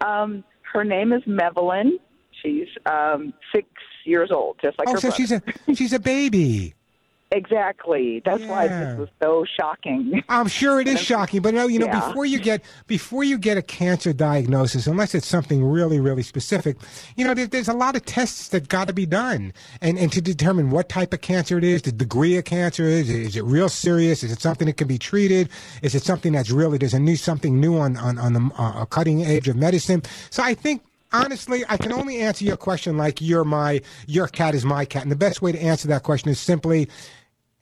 [0.00, 0.42] Um,
[0.72, 1.98] her name is Mevelyn.
[2.42, 3.68] She's um, six
[4.04, 5.16] years old, just like oh, her so brother.
[5.16, 5.42] she's a,
[5.74, 6.74] she's a baby.
[7.32, 8.22] Exactly.
[8.24, 10.22] That's why this was so shocking.
[10.28, 12.06] I'm sure it is shocking, but no, you know, Yeah.
[12.08, 16.76] before you get before you get a cancer diagnosis, unless it's something really, really specific,
[17.16, 20.12] you know, there, there's a lot of tests that got to be done, and and
[20.12, 23.42] to determine what type of cancer it is, the degree of cancer is, is it
[23.44, 24.22] real serious?
[24.22, 25.48] Is it something that can be treated?
[25.82, 28.84] Is it something that's really there's a new something new on on on the uh,
[28.84, 30.02] cutting edge of medicine?
[30.30, 30.82] So I think.
[31.12, 35.02] Honestly, I can only answer your question like you're my, your cat is my cat.
[35.02, 36.88] And the best way to answer that question is simply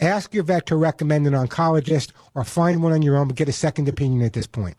[0.00, 3.48] ask your vet to recommend an oncologist or find one on your own, but get
[3.48, 4.78] a second opinion at this point.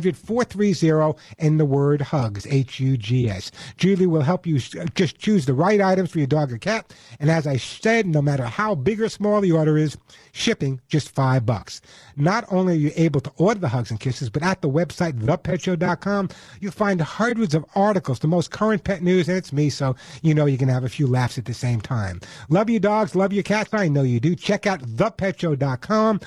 [0.00, 3.50] 1-800-430 and the word hugs, H-U-G-S.
[3.76, 6.92] Julie will help you uh, just choose the right items for your dog or cat.
[7.20, 9.96] And as I said, no matter how big or small the order is,
[10.32, 11.80] shipping just five bucks.
[12.16, 15.18] Not only are you able to order the hugs and kisses, but at the website,
[15.20, 16.28] thepetshow.com,
[16.60, 20.34] you'll find hundreds of articles, the most current pet news, and it's me, so you
[20.34, 22.20] know you can have a few laughs at the same time.
[22.48, 24.34] Love your dogs, love your cats, I know you do.
[24.34, 26.20] Check out thepetshow.com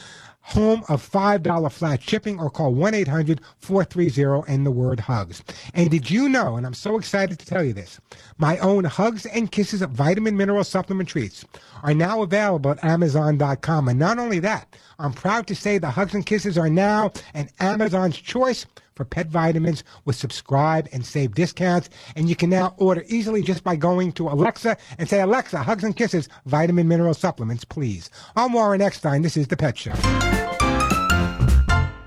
[0.49, 5.43] home of $5 flat shipping or call 1-800-430 and the word hugs.
[5.73, 7.99] And did you know, and I'm so excited to tell you this,
[8.37, 11.45] my own Hugs and Kisses vitamin mineral supplement treats
[11.83, 13.87] are now available at Amazon.com.
[13.87, 17.49] And not only that, I'm proud to say the Hugs and Kisses are now an
[17.61, 18.65] Amazon's choice
[18.95, 21.89] for pet vitamins with subscribe and save discounts.
[22.17, 25.85] And you can now order easily just by going to Alexa and say, Alexa, Hugs
[25.85, 28.09] and Kisses vitamin mineral supplements, please.
[28.35, 29.21] I'm Warren Eckstein.
[29.21, 29.93] This is The Pet Show.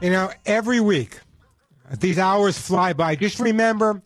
[0.03, 1.19] You know, every week,
[1.99, 3.17] these hours fly by.
[3.17, 4.03] Just remember,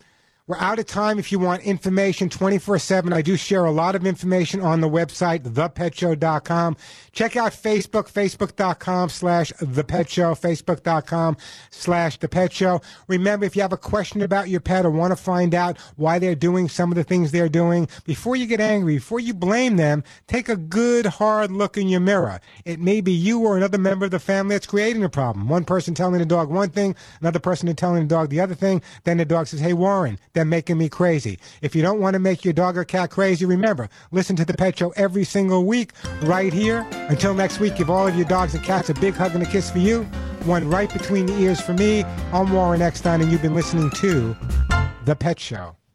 [0.49, 3.13] we're out of time if you want information 24 7.
[3.13, 6.77] I do share a lot of information on the website, thepetshow.com.
[7.11, 11.37] Check out Facebook, facebook.com slash thepetshow, facebook.com
[11.71, 12.81] slash thepetshow.
[13.09, 16.21] Remember, if you have a question about your pet or want to find out why
[16.21, 19.77] they're doing some of the things they're doing, before you get angry, before you blame
[19.77, 22.41] them, take a good hard look in your mirror.
[22.65, 25.49] It may be you or another member of the family that's creating the problem.
[25.49, 28.81] One person telling the dog one thing, another person telling the dog the other thing.
[29.03, 31.39] Then the dog says, Hey, Warren, they're making me crazy.
[31.63, 34.53] If you don't want to make your dog or cat crazy, remember, listen to the
[34.53, 35.93] Pet Show every single week
[36.23, 36.87] right here.
[37.09, 39.47] Until next week, give all of your dogs and cats a big hug and a
[39.47, 40.03] kiss for you.
[40.45, 42.05] One right between the ears for me.
[42.35, 44.37] I'm Warren Eckstein, and you've been listening to
[45.07, 45.77] The Pet Show.